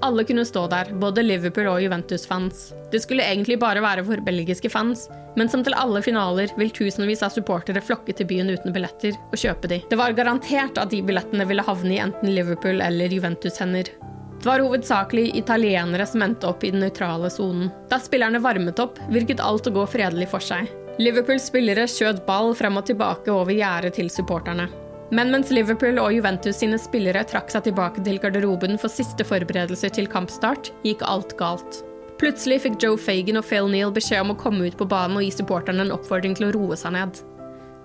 Alle 0.00 0.24
kunne 0.24 0.44
stå 0.46 0.66
der, 0.70 0.92
både 0.94 1.24
Liverpool 1.24 1.66
og 1.66 1.80
Juventus-fans. 1.82 2.68
Det 2.92 3.00
skulle 3.02 3.24
egentlig 3.26 3.58
bare 3.58 3.82
være 3.82 4.04
for 4.06 4.22
belgiske 4.22 4.70
fans, 4.70 5.08
men 5.36 5.50
som 5.50 5.64
til 5.66 5.74
alle 5.74 6.02
finaler 6.06 6.52
vil 6.58 6.70
tusenvis 6.74 7.24
av 7.26 7.34
supportere 7.34 7.82
flokke 7.82 8.14
til 8.14 8.28
byen 8.30 8.52
uten 8.54 8.74
billetter 8.74 9.18
og 9.32 9.36
kjøpe 9.42 9.70
de. 9.72 9.80
Det 9.90 9.98
var 9.98 10.14
garantert 10.14 10.78
at 10.78 10.94
de 10.94 11.02
billettene 11.02 11.48
ville 11.50 11.66
havne 11.66 11.96
i 11.96 12.00
enten 12.04 12.30
Liverpool 12.30 12.82
eller 12.84 13.10
Juventus-hender. 13.10 13.90
Det 14.38 14.46
var 14.46 14.62
hovedsakelig 14.62 15.32
italienere 15.36 16.06
som 16.06 16.22
endte 16.22 16.46
opp 16.46 16.62
i 16.62 16.70
den 16.70 16.84
nøytrale 16.84 17.30
sonen. 17.34 17.72
Da 17.90 17.98
spillerne 17.98 18.38
varmet 18.38 18.78
opp, 18.78 19.00
virket 19.10 19.42
alt 19.42 19.66
å 19.66 19.74
gå 19.74 19.86
fredelig 19.90 20.30
for 20.30 20.44
seg. 20.44 20.70
Liverpools 21.02 21.50
spillere 21.50 21.88
skjøt 21.90 22.22
ball 22.26 22.54
frem 22.58 22.78
og 22.78 22.86
tilbake 22.86 23.34
over 23.34 23.54
gjerdet 23.54 23.98
til 23.98 24.10
supporterne. 24.14 24.70
Men 25.14 25.30
mens 25.32 25.50
Liverpool 25.54 25.96
og 26.02 26.12
Juventus 26.12 26.58
sine 26.60 26.76
spillere 26.80 27.22
trakk 27.28 27.48
seg 27.52 27.64
tilbake 27.64 28.02
til 28.04 28.18
garderoben 28.20 28.76
for 28.80 28.92
siste 28.92 29.24
forberedelser 29.24 29.92
til 29.96 30.08
kampstart, 30.10 30.68
gikk 30.84 31.04
alt 31.08 31.32
galt. 31.40 31.80
Plutselig 32.20 32.60
fikk 32.64 32.76
Joe 32.82 32.98
Fagan 33.00 33.38
og 33.40 33.46
Phil 33.46 33.70
Neal 33.72 33.94
beskjed 33.94 34.24
om 34.24 34.34
å 34.34 34.38
komme 34.40 34.68
ut 34.68 34.76
på 34.76 34.88
banen 34.90 35.20
og 35.20 35.24
gi 35.24 35.30
supporterne 35.32 35.86
en 35.86 35.94
oppfordring 35.94 36.34
til 36.36 36.48
å 36.48 36.54
roe 36.56 36.76
seg 36.76 36.96
ned. 36.96 37.22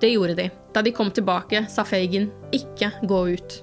Det 0.02 0.10
gjorde 0.12 0.36
de. 0.42 0.50
Da 0.76 0.82
de 0.84 0.92
kom 0.92 1.14
tilbake, 1.14 1.64
sa 1.72 1.86
Fagan 1.88 2.28
ikke 2.52 2.90
gå 3.08 3.20
ut. 3.38 3.60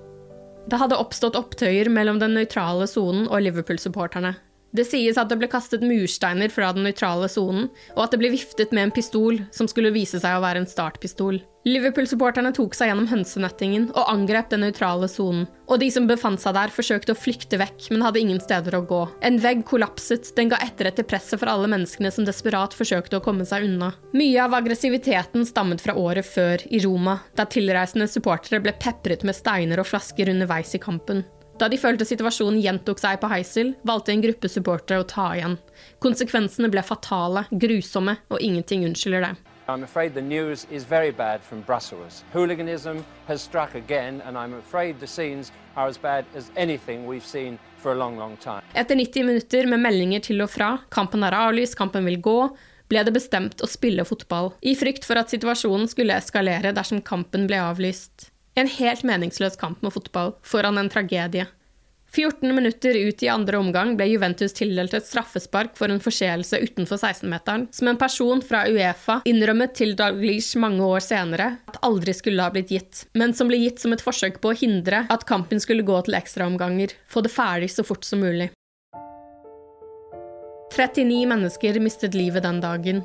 Det 0.70 0.78
hadde 0.78 1.00
oppstått 1.02 1.36
opptøyer 1.36 1.90
mellom 1.92 2.20
den 2.22 2.36
nøytrale 2.38 2.86
sonen 2.88 3.26
og 3.28 3.42
Liverpool-supporterne. 3.44 4.36
Det 4.76 4.86
sies 4.86 5.18
at 5.18 5.30
det 5.30 5.38
ble 5.40 5.48
kastet 5.50 5.82
mursteiner 5.82 6.52
fra 6.52 6.70
den 6.74 6.84
nøytrale 6.86 7.26
sonen, 7.30 7.70
og 7.96 8.04
at 8.04 8.12
det 8.14 8.20
ble 8.22 8.30
viftet 8.36 8.74
med 8.76 8.86
en 8.86 8.94
pistol 8.94 9.40
som 9.54 9.66
skulle 9.70 9.90
vise 9.94 10.20
seg 10.22 10.36
å 10.36 10.42
være 10.44 10.62
en 10.62 10.70
startpistol. 10.70 11.40
Liverpool-supporterne 11.68 12.54
tok 12.56 12.72
seg 12.72 12.88
gjennom 12.88 13.08
hønsenettingen 13.10 13.90
og 13.90 14.06
angrep 14.08 14.48
den 14.52 14.62
nøytrale 14.64 15.10
sonen, 15.12 15.42
og 15.68 15.82
de 15.82 15.90
som 15.92 16.06
befant 16.08 16.40
seg 16.40 16.54
der, 16.56 16.72
forsøkte 16.72 17.12
å 17.12 17.18
flykte 17.18 17.58
vekk, 17.60 17.90
men 17.92 18.04
hadde 18.06 18.22
ingen 18.22 18.40
steder 18.40 18.78
å 18.78 18.84
gå. 18.88 19.00
En 19.26 19.36
vegg 19.42 19.66
kollapset, 19.68 20.30
den 20.38 20.54
ga 20.54 20.60
etter 20.64 20.88
etter 20.88 21.04
presset 21.04 21.42
for 21.42 21.50
alle 21.52 21.68
menneskene 21.70 22.14
som 22.14 22.24
desperat 22.24 22.76
forsøkte 22.78 23.18
å 23.18 23.24
komme 23.24 23.44
seg 23.48 23.66
unna. 23.68 23.90
Mye 24.16 24.46
av 24.46 24.56
aggressiviteten 24.56 25.44
stammet 25.48 25.84
fra 25.84 25.98
året 26.00 26.30
før, 26.30 26.64
i 26.70 26.80
Roma, 26.86 27.18
da 27.36 27.44
tilreisende 27.50 28.08
supportere 28.08 28.62
ble 28.64 28.72
pepret 28.80 29.26
med 29.26 29.36
steiner 29.36 29.82
og 29.82 29.90
flasker 29.90 30.32
underveis 30.32 30.72
i 30.78 30.82
kampen. 30.82 31.26
Da 31.60 31.66
de 31.68 31.76
følte 31.76 32.06
situasjonen 32.08 32.56
gjentok 32.64 33.02
seg 33.02 33.18
på 33.20 33.28
Heisel, 33.28 33.74
valgte 33.84 34.14
en 34.14 34.22
gruppe 34.24 34.48
supportere 34.48 35.02
å 35.02 35.08
ta 35.08 35.26
igjen. 35.36 35.58
Konsekvensene 36.00 36.70
ble 36.72 36.80
fatale, 36.80 37.42
grusomme, 37.52 38.14
og 38.32 38.40
ingenting 38.40 38.86
unnskylder 38.88 39.26
det. 39.26 39.34
I'm 39.68 39.84
afraid 39.84 40.14
the 40.14 40.22
news 40.22 40.66
is 40.70 40.84
very 40.84 41.12
bad 41.12 41.44
from 41.44 41.60
Brussels. 41.68 42.24
Hooliganism 42.32 43.04
has 43.28 43.42
struck 43.42 43.74
again, 43.74 44.22
and 44.24 44.38
I'm 44.38 44.54
afraid 44.54 44.98
the 45.00 45.06
scenes 45.06 45.52
are 45.76 45.86
as 45.86 45.98
bad 45.98 46.24
as 46.34 46.50
anything 46.56 47.06
we've 47.06 47.26
seen 47.26 47.58
for 47.76 47.92
a 47.92 47.94
long, 47.94 48.16
long 48.16 48.38
time. 48.38 48.64
Etter 48.74 48.96
90 48.96 49.24
minutter 49.24 49.68
med 49.68 49.84
meldinger 49.84 50.24
til 50.30 50.40
og 50.40 50.50
fra, 50.50 50.78
kampen 50.88 51.28
er 51.28 51.36
avlyst, 51.36 51.76
kampen 51.76 52.08
vil 52.08 52.18
gå, 52.24 52.38
ble 52.88 53.04
det 53.04 53.12
bestemt 53.14 53.60
å 53.60 53.68
spille 53.68 54.08
fotball, 54.08 54.54
i 54.64 54.72
frykt 54.74 55.04
for 55.04 55.20
at 55.20 55.30
situasjonen 55.30 55.92
skulle 55.92 56.16
eskalere 56.16 56.72
dersom 56.72 57.04
kampen 57.04 57.44
ble 57.46 57.60
avlyst. 57.68 58.29
En 58.58 58.66
helt 58.66 59.06
meningsløs 59.06 59.56
kamp 59.56 59.82
med 59.82 59.94
fotball 59.94 60.34
foran 60.42 60.78
en 60.78 60.90
tragedie. 60.90 61.46
14 62.10 62.54
minutter 62.54 62.96
ut 63.06 63.22
i 63.22 63.28
andre 63.30 63.58
omgang 63.62 63.92
ble 63.94 64.08
Juventus 64.10 64.52
tildelt 64.58 64.94
et 64.98 65.06
straffespark 65.06 65.76
for 65.78 65.92
en 65.94 66.00
forseelse 66.02 66.58
utenfor 66.58 66.98
16-meteren, 66.98 67.68
som 67.70 67.86
en 67.86 68.00
person 68.00 68.42
fra 68.42 68.64
Uefa 68.66 69.20
innrømmet 69.30 69.76
til 69.78 69.94
Dalglish 69.98 70.58
mange 70.58 70.82
år 70.82 71.04
senere 71.06 71.52
at 71.70 71.78
aldri 71.86 72.14
skulle 72.18 72.42
ha 72.42 72.50
blitt 72.50 72.72
gitt, 72.74 73.04
men 73.14 73.30
som 73.30 73.46
ble 73.46 73.60
gitt 73.62 73.78
som 73.78 73.94
et 73.94 74.02
forsøk 74.02 74.40
på 74.42 74.50
å 74.50 74.58
hindre 74.58 75.04
at 75.06 75.26
kampen 75.28 75.62
skulle 75.62 75.86
gå 75.86 76.00
til 76.02 76.18
ekstraomganger, 76.18 76.96
få 77.06 77.22
det 77.22 77.30
ferdig 77.30 77.70
så 77.70 77.86
fort 77.86 78.02
som 78.08 78.26
mulig. 78.26 78.50
39 80.74 81.22
mennesker 81.30 81.78
mistet 81.82 82.18
livet 82.18 82.42
den 82.42 82.58
dagen. 82.62 83.04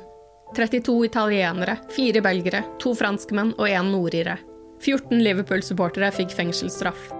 32 0.56 0.98
italienere, 1.06 1.78
fire 1.94 2.22
belgere, 2.22 2.66
to 2.82 2.94
franskmenn 2.98 3.54
og 3.54 3.70
én 3.70 3.94
nordire. 3.94 4.38
14 4.84 5.22
Liverpool-supportere 5.22 6.10
fikk 6.14 6.34
fengselsstraff. 6.36 7.12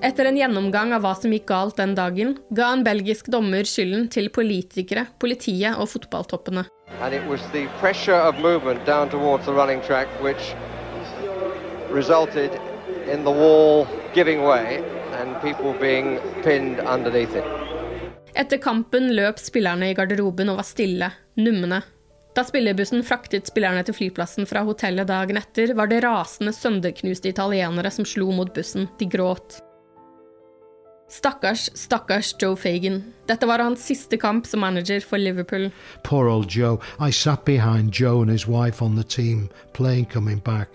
Etter 0.00 0.24
en 0.30 0.36
gjennomgang 0.38 0.94
av 0.96 1.02
hva 1.04 1.12
som 1.12 1.32
gikk 1.34 1.44
galt 1.50 1.76
den 1.76 1.92
dagen, 1.96 2.38
ga 2.56 2.70
en 2.72 2.84
belgisk 2.86 3.26
dommer 3.32 3.68
skylden 3.68 4.06
til 4.08 4.30
politikere, 4.32 5.04
politiet 5.20 5.76
og 5.76 5.90
fotballtoppene. 5.92 6.64
Track 9.84 10.10
way. 14.48 14.80
Etter 18.40 18.58
kampen 18.62 19.12
løp 19.12 19.40
spillerne 19.42 19.90
i 19.90 19.94
garderoben 19.98 20.48
og 20.48 20.62
var 20.62 20.68
stille, 20.68 21.12
numne. 21.36 21.82
Da 22.34 22.44
spillerbussen 22.46 23.02
fraktet 23.02 23.48
spillerne 23.50 23.82
til 23.86 23.96
flyplassen 23.96 24.46
fra 24.46 24.62
hotellet 24.66 25.08
dagen 25.10 25.40
etter, 25.40 25.74
var 25.74 25.90
det 25.90 26.04
rasende, 26.04 26.54
sønderknuste 26.54 27.32
italienere 27.32 27.90
som 27.90 28.06
slo 28.06 28.30
mot 28.34 28.52
bussen. 28.54 28.86
De 29.00 29.08
gråt. 29.10 29.58
Stakkars, 31.10 31.70
stakkars 31.74 32.36
Joe 32.38 32.54
Fagan. 32.54 33.00
Dette 33.26 33.46
var 33.50 33.58
hans 33.58 33.82
siste 33.82 34.14
kamp 34.16 34.46
som 34.46 34.62
manager 34.62 35.02
for 35.02 35.18
Liverpool. 35.18 35.72
Poor 36.06 36.30
old 36.30 36.54
Joe. 36.54 36.78
I 37.00 37.10
sat 37.10 37.44
behind 37.44 37.90
Joe 37.90 38.22
and 38.22 38.30
his 38.30 38.46
wife 38.46 38.80
on 38.80 38.94
the 38.94 39.02
team, 39.02 39.48
plane 39.72 40.06
coming 40.06 40.38
back, 40.38 40.70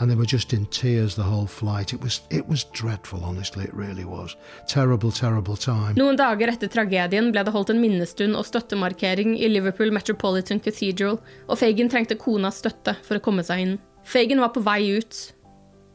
and 0.00 0.10
they 0.10 0.16
were 0.16 0.26
just 0.26 0.52
in 0.52 0.64
tears 0.66 1.14
the 1.14 1.22
whole 1.22 1.46
flight. 1.46 1.92
It 1.92 2.00
was 2.00 2.22
it 2.30 2.48
was 2.48 2.64
dreadful, 2.64 3.22
honestly. 3.22 3.64
It 3.64 3.74
really 3.74 4.04
was. 4.04 4.36
Terrible, 4.66 5.12
terrible 5.12 5.56
time. 5.56 5.94
Noen 6.00 6.16
dager 6.16 6.48
etter 6.48 6.72
tragedien 6.72 7.28
ble 7.34 7.44
det 7.44 7.52
holdt 7.54 7.74
en 7.74 7.82
minnestund 7.82 8.38
og 8.38 8.48
støttemarkering 8.48 9.36
i 9.36 9.50
Liverpool 9.52 9.92
Metropolitan 9.92 10.60
Cathedral, 10.64 11.20
og 11.46 11.60
Fagan 11.60 11.92
trengte 11.92 12.16
konas 12.16 12.62
støtte 12.64 12.96
for 13.04 13.20
å 13.20 13.24
komme 13.24 13.44
seg 13.44 13.66
inn. 13.66 13.76
Fagan 14.08 14.40
var 14.40 14.54
på 14.56 14.64
vei 14.64 14.80
ut, 14.96 15.20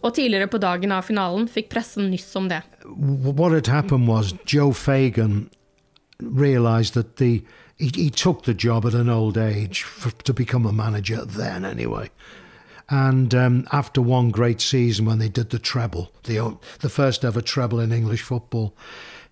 og 0.05 0.13
tidligere 0.13 0.51
på 0.53 0.61
dagen 0.61 0.93
av 0.93 1.09
finalen 1.09 1.49
fikk 1.49 1.73
pressen 1.73 2.11
nyss 2.13 2.29
om 2.37 2.51
det. 2.53 2.61
What 2.85 3.57
had 3.57 3.67
happened 3.67 4.07
was 4.07 4.35
Joe 4.45 4.71
Fagan 4.71 5.49
realised 6.21 6.93
that 6.93 7.17
the 7.17 7.41
he, 7.77 7.89
he 7.93 8.09
took 8.11 8.43
the 8.43 8.53
job 8.53 8.85
at 8.85 8.93
an 8.93 9.09
old 9.09 9.37
age 9.37 9.81
for, 9.83 10.11
to 10.23 10.33
become 10.33 10.65
a 10.65 10.71
manager 10.71 11.25
then 11.25 11.65
anyway. 11.65 12.11
And 12.89 13.33
um, 13.33 13.67
after 13.71 14.01
one 14.01 14.29
great 14.29 14.61
season 14.61 15.05
when 15.05 15.17
they 15.17 15.29
did 15.29 15.49
the 15.49 15.59
treble, 15.59 16.11
the 16.23 16.57
the 16.81 16.89
first 16.89 17.25
ever 17.25 17.41
treble 17.41 17.79
in 17.79 17.91
English 17.91 18.21
football, 18.21 18.75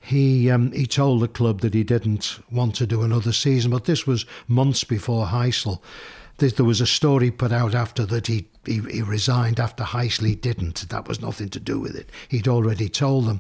he 0.03 0.49
um, 0.49 0.71
he 0.71 0.87
told 0.87 1.21
the 1.21 1.27
club 1.27 1.61
that 1.61 1.73
he 1.73 1.83
didn't 1.83 2.39
want 2.51 2.75
to 2.75 2.87
do 2.87 3.03
another 3.03 3.31
season. 3.31 3.71
But 3.71 3.85
this 3.85 4.07
was 4.07 4.25
months 4.47 4.83
before 4.83 5.27
Heysel. 5.27 5.81
There 6.37 6.65
was 6.65 6.81
a 6.81 6.87
story 6.87 7.31
put 7.31 7.51
out 7.51 7.75
after 7.75 8.05
that 8.07 8.27
he, 8.27 8.47
he, 8.65 8.81
he 8.91 9.01
resigned 9.01 9.59
after 9.59 9.83
Heisley 9.83 10.39
didn't. 10.39 10.89
That 10.89 11.07
was 11.07 11.21
nothing 11.21 11.49
to 11.49 11.59
do 11.59 11.79
with 11.79 11.95
it. 11.95 12.09
He'd 12.27 12.47
already 12.47 12.89
told 12.89 13.27
them. 13.27 13.39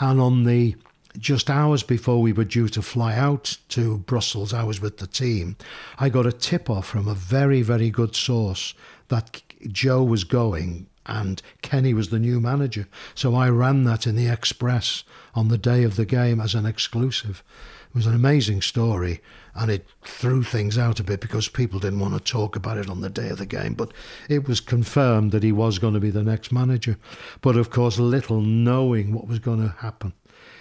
And 0.00 0.20
on 0.20 0.42
the 0.44 0.76
just 1.18 1.48
hours 1.48 1.82
before 1.82 2.20
we 2.20 2.32
were 2.32 2.44
due 2.44 2.68
to 2.70 2.82
fly 2.82 3.14
out 3.14 3.56
to 3.68 3.98
Brussels, 3.98 4.52
I 4.52 4.64
was 4.64 4.80
with 4.80 4.98
the 4.98 5.06
team. 5.06 5.56
I 5.98 6.08
got 6.08 6.26
a 6.26 6.32
tip 6.32 6.68
off 6.68 6.86
from 6.86 7.06
a 7.06 7.14
very, 7.14 7.62
very 7.62 7.90
good 7.90 8.14
source 8.14 8.74
that 9.08 9.42
Joe 9.70 10.02
was 10.02 10.24
going 10.24 10.86
and 11.06 11.42
Kenny 11.62 11.94
was 11.94 12.10
the 12.10 12.18
new 12.18 12.40
manager. 12.40 12.86
So 13.14 13.34
I 13.34 13.48
ran 13.48 13.84
that 13.84 14.06
in 14.06 14.16
the 14.16 14.28
Express 14.28 15.04
on 15.34 15.48
the 15.48 15.58
day 15.58 15.82
of 15.82 15.96
the 15.96 16.04
game 16.04 16.40
as 16.40 16.54
an 16.54 16.66
exclusive. 16.66 17.42
It 17.88 17.96
was 17.96 18.06
an 18.06 18.14
amazing 18.14 18.62
story 18.62 19.20
and 19.54 19.70
it 19.70 19.86
threw 20.04 20.42
things 20.42 20.78
out 20.78 21.00
a 21.00 21.04
bit 21.04 21.20
because 21.20 21.48
people 21.48 21.80
didn't 21.80 22.00
want 22.00 22.14
to 22.14 22.20
talk 22.20 22.56
about 22.56 22.78
it 22.78 22.88
on 22.88 23.00
the 23.00 23.10
day 23.10 23.28
of 23.28 23.38
the 23.38 23.46
game. 23.46 23.74
But 23.74 23.92
it 24.28 24.48
was 24.48 24.60
confirmed 24.60 25.32
that 25.32 25.42
he 25.42 25.52
was 25.52 25.78
going 25.78 25.94
to 25.94 26.00
be 26.00 26.10
the 26.10 26.22
next 26.22 26.52
manager. 26.52 26.96
But 27.40 27.56
of 27.56 27.70
course, 27.70 27.98
little 27.98 28.40
knowing 28.40 29.12
what 29.12 29.26
was 29.26 29.40
going 29.40 29.60
to 29.60 29.74
happen. 29.78 30.12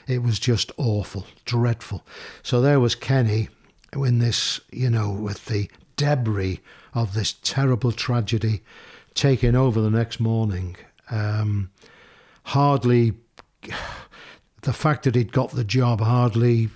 It 0.07 0.23
was 0.23 0.39
just 0.39 0.71
awful, 0.77 1.27
dreadful. 1.45 2.03
So 2.43 2.59
there 2.61 2.79
was 2.79 2.95
Kenny 2.95 3.49
in 3.93 4.19
this, 4.19 4.59
you 4.71 4.89
know, 4.89 5.11
with 5.11 5.45
the 5.45 5.69
debris 5.95 6.59
of 6.93 7.13
this 7.13 7.33
terrible 7.43 7.91
tragedy 7.91 8.61
taking 9.13 9.55
over 9.55 9.81
the 9.81 9.89
next 9.89 10.19
morning. 10.19 10.75
Um, 11.09 11.71
hardly, 12.43 13.13
the 14.61 14.73
fact 14.73 15.03
that 15.03 15.15
he'd 15.15 15.31
got 15.31 15.51
the 15.51 15.63
job 15.63 16.01
hardly 16.01 16.69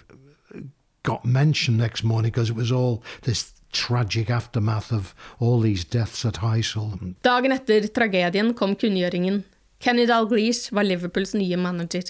got 1.03 1.23
mentioned 1.23 1.77
next 1.77 2.03
morning 2.03 2.31
because 2.31 2.49
it 2.49 2.55
was 2.55 2.71
all 2.71 3.03
this 3.21 3.53
tragic 3.71 4.29
aftermath 4.29 4.91
of 4.91 5.13
all 5.39 5.59
these 5.59 5.83
deaths 5.83 6.25
at 6.25 6.35
Heysel. 6.35 7.15
Dagen 7.21 7.51
etter 7.51 7.87
tragedien 7.87 8.53
kom 8.55 8.75
kunngjøringen. 8.75 9.43
Kenny 9.79 10.05
Dalglish 10.07 10.71
var 10.71 10.83
Liverpools 10.83 11.35
nye 11.35 11.57
manager. 11.57 12.03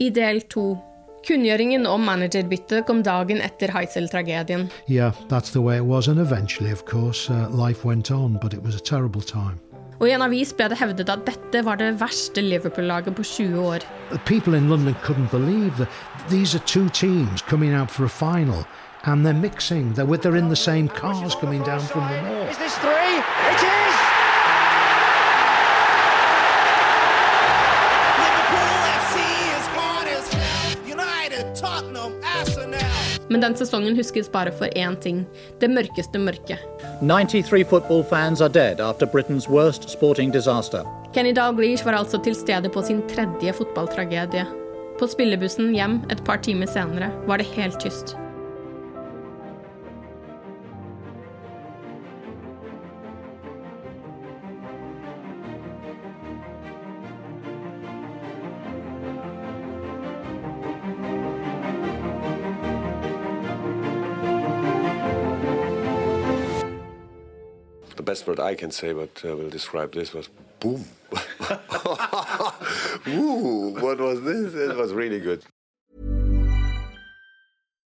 I 0.00 0.10
del 0.10 0.40
to. 0.40 0.93
Kunngjøringen 1.24 1.86
om 1.88 2.02
managerbyttet 2.04 2.84
kom 2.88 3.00
dagen 3.02 3.40
etter 3.40 3.72
Heisel-tragedien. 3.72 4.68
Yeah, 4.88 5.12
that's 5.28 5.50
the 5.52 5.62
way 5.62 5.78
it 5.78 5.86
was. 5.88 6.08
And 6.08 6.20
eventually, 6.20 6.70
of 6.70 6.84
course, 6.84 7.30
uh, 7.30 7.48
life 7.48 7.84
went 7.84 8.10
on, 8.10 8.38
but 8.42 8.52
it 8.52 8.62
was 8.62 8.74
a 8.74 8.80
terrible 8.80 9.22
time. 9.22 9.58
Og 10.00 10.08
I 10.08 10.12
en 10.16 10.24
avis 10.26 10.52
ble 10.52 10.66
det 10.68 10.76
hevdet 10.80 11.08
at 11.08 11.22
dette 11.24 11.62
var 11.64 11.78
det 11.80 11.94
verste 12.00 12.42
Liverpool-laget 12.42 13.14
på 13.16 13.24
20 13.24 13.60
år. 13.62 13.86
People 14.26 14.56
in 14.58 14.68
London 14.68 14.94
couldn't 15.04 15.30
believe 15.30 15.72
that 15.78 15.88
these 16.28 16.54
are 16.54 16.64
two 16.66 16.88
teams 16.90 17.40
coming 17.42 17.72
out 17.72 17.90
for 17.90 18.04
a 18.04 18.08
final 18.08 18.66
and 19.04 19.24
they're 19.24 19.32
mixing. 19.32 19.92
They're, 19.94 20.16
they're 20.16 20.36
in 20.36 20.48
the 20.48 20.56
same 20.56 20.88
cars 20.88 21.34
coming 21.34 21.62
down 21.62 21.80
from 21.80 22.08
the 22.08 22.20
north. 22.22 23.03
Men 33.28 33.44
den 33.44 33.56
sesongen 33.56 33.96
huskes 33.96 34.28
bare 34.32 34.52
for 34.52 34.72
én 34.76 34.96
ting 35.00 35.24
det 35.60 35.70
mørkeste 35.72 36.20
mørket. 36.20 36.60
93 37.00 37.64
fotballfans 37.70 38.42
er 38.44 38.52
døde 38.52 38.88
etter 38.88 39.10
Britain's 39.12 39.48
worst 39.50 39.88
sporting 39.90 40.32
disaster. 40.34 40.84
Kenny 41.14 41.32
Dalglish 41.36 41.86
var 41.86 42.00
altså 42.00 42.18
til 42.24 42.34
stede 42.34 42.68
på 42.68 42.82
sin 42.82 43.02
tredje 43.08 43.52
fotballtragedie. 43.54 44.44
På 44.98 45.08
spillebussen 45.10 45.72
hjem 45.74 46.02
et 46.10 46.24
par 46.26 46.42
timer 46.42 46.70
senere 46.70 47.10
var 47.28 47.40
det 47.42 47.50
helt 47.54 47.80
tyst. 47.82 48.16
Word 68.26 68.40
I 68.40 68.54
can 68.54 68.70
say, 68.70 68.92
but 68.92 69.22
uh, 69.24 69.36
will 69.36 69.50
describe 69.50 69.92
this 69.92 70.12
was 70.12 70.28
boom. 70.60 70.84
Ooh, 73.08 73.76
what 73.80 73.98
was 73.98 74.22
this? 74.22 74.54
It 74.54 74.76
was 74.76 74.92
really 74.92 75.20
good. 75.20 75.42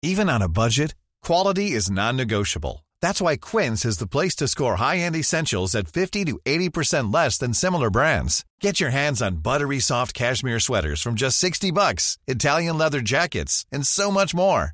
Even 0.01 0.29
on 0.29 0.41
a 0.41 0.47
budget, 0.47 0.93
quality 1.23 1.71
is 1.71 1.89
non-negotiable. 1.89 2.85
That's 3.01 3.21
why 3.21 3.37
Quince 3.37 3.85
is 3.85 3.97
the 3.97 4.07
place 4.07 4.35
to 4.35 4.47
score 4.47 4.75
high-end 4.77 5.15
essentials 5.15 5.75
at 5.75 5.87
50 5.87 6.25
to 6.25 6.39
80% 6.45 7.13
less 7.13 7.37
than 7.37 7.53
similar 7.53 7.89
brands. 7.89 8.45
Get 8.61 8.79
your 8.79 8.91
hands 8.91 9.21
on 9.21 9.43
buttery 9.47 9.79
soft 9.79 10.13
cashmere 10.13 10.59
sweaters 10.59 11.01
from 11.01 11.15
just 11.15 11.37
60 11.39 11.71
bucks, 11.71 12.17
Italian 12.27 12.77
leather 12.77 13.01
jackets, 13.01 13.65
and 13.71 13.85
so 13.85 14.11
much 14.11 14.35
more. 14.35 14.73